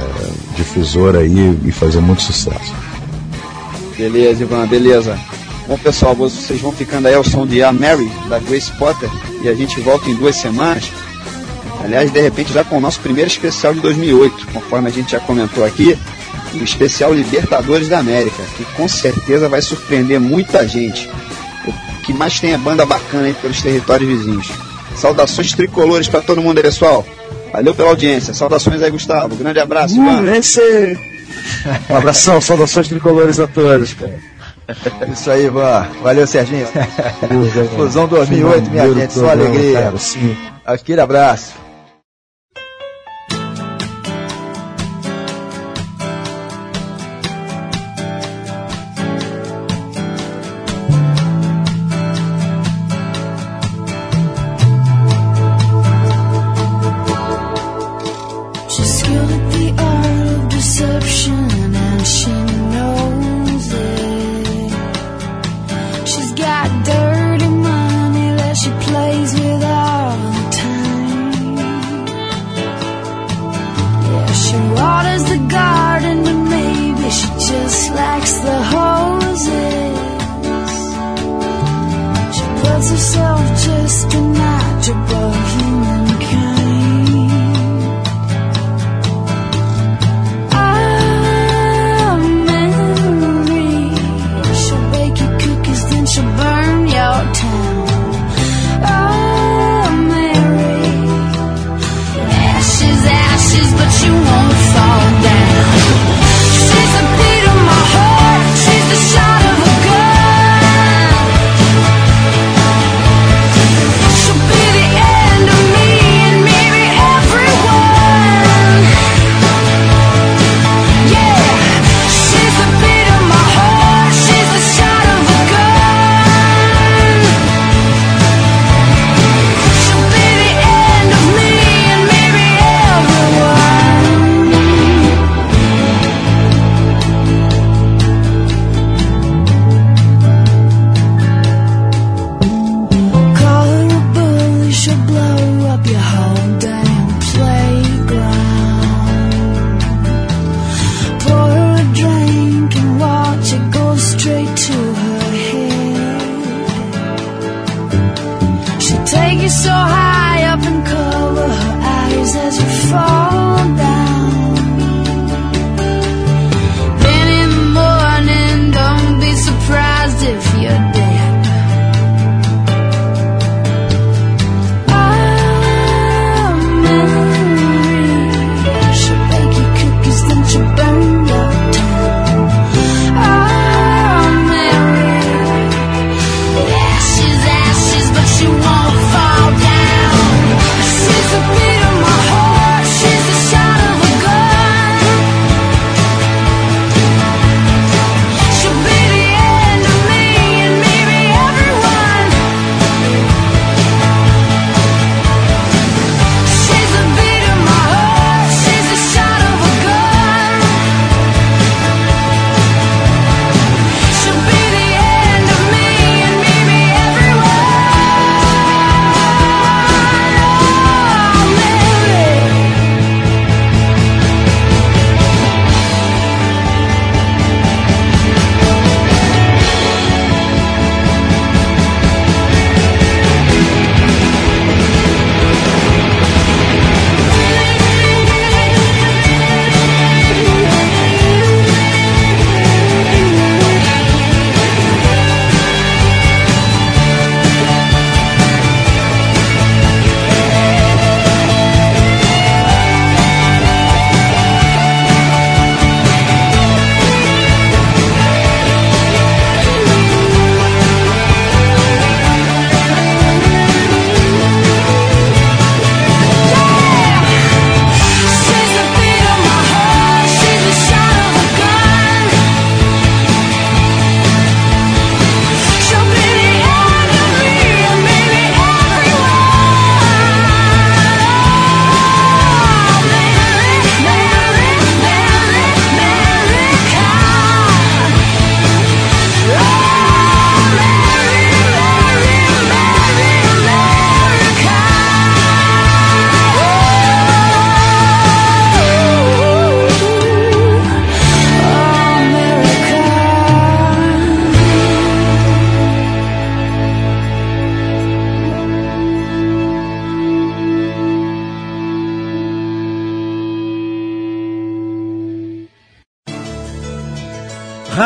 [0.55, 2.73] difusora aí e fazer muito sucesso.
[3.97, 5.17] Beleza, Ivan, beleza.
[5.68, 9.10] Bom, pessoal, vocês vão ficando aí ao som de A Mary, da Grace Potter,
[9.42, 10.92] e a gente volta em duas semanas.
[11.84, 15.20] Aliás, de repente, já com o nosso primeiro especial de 2008, conforme a gente já
[15.20, 15.98] comentou aqui,
[16.54, 21.10] o especial Libertadores da América, que com certeza vai surpreender muita gente.
[21.68, 24.52] O que mais tem é banda bacana aí pelos territórios vizinhos.
[24.96, 27.06] Saudações tricolores para todo mundo aí, pessoal.
[27.52, 28.34] Valeu pela audiência.
[28.36, 29.36] Saudações aí, Gustavo.
[29.36, 30.22] Grande abraço, Ivan.
[31.90, 34.35] Um abração, saudações tricolores a todos, cara.
[35.12, 35.88] Isso aí, Ivan.
[36.02, 36.68] Valeu, Serginho.
[37.76, 39.14] Fusão 2008, minha gente.
[39.14, 39.94] Só alegria.
[40.66, 41.65] Aquele abraço.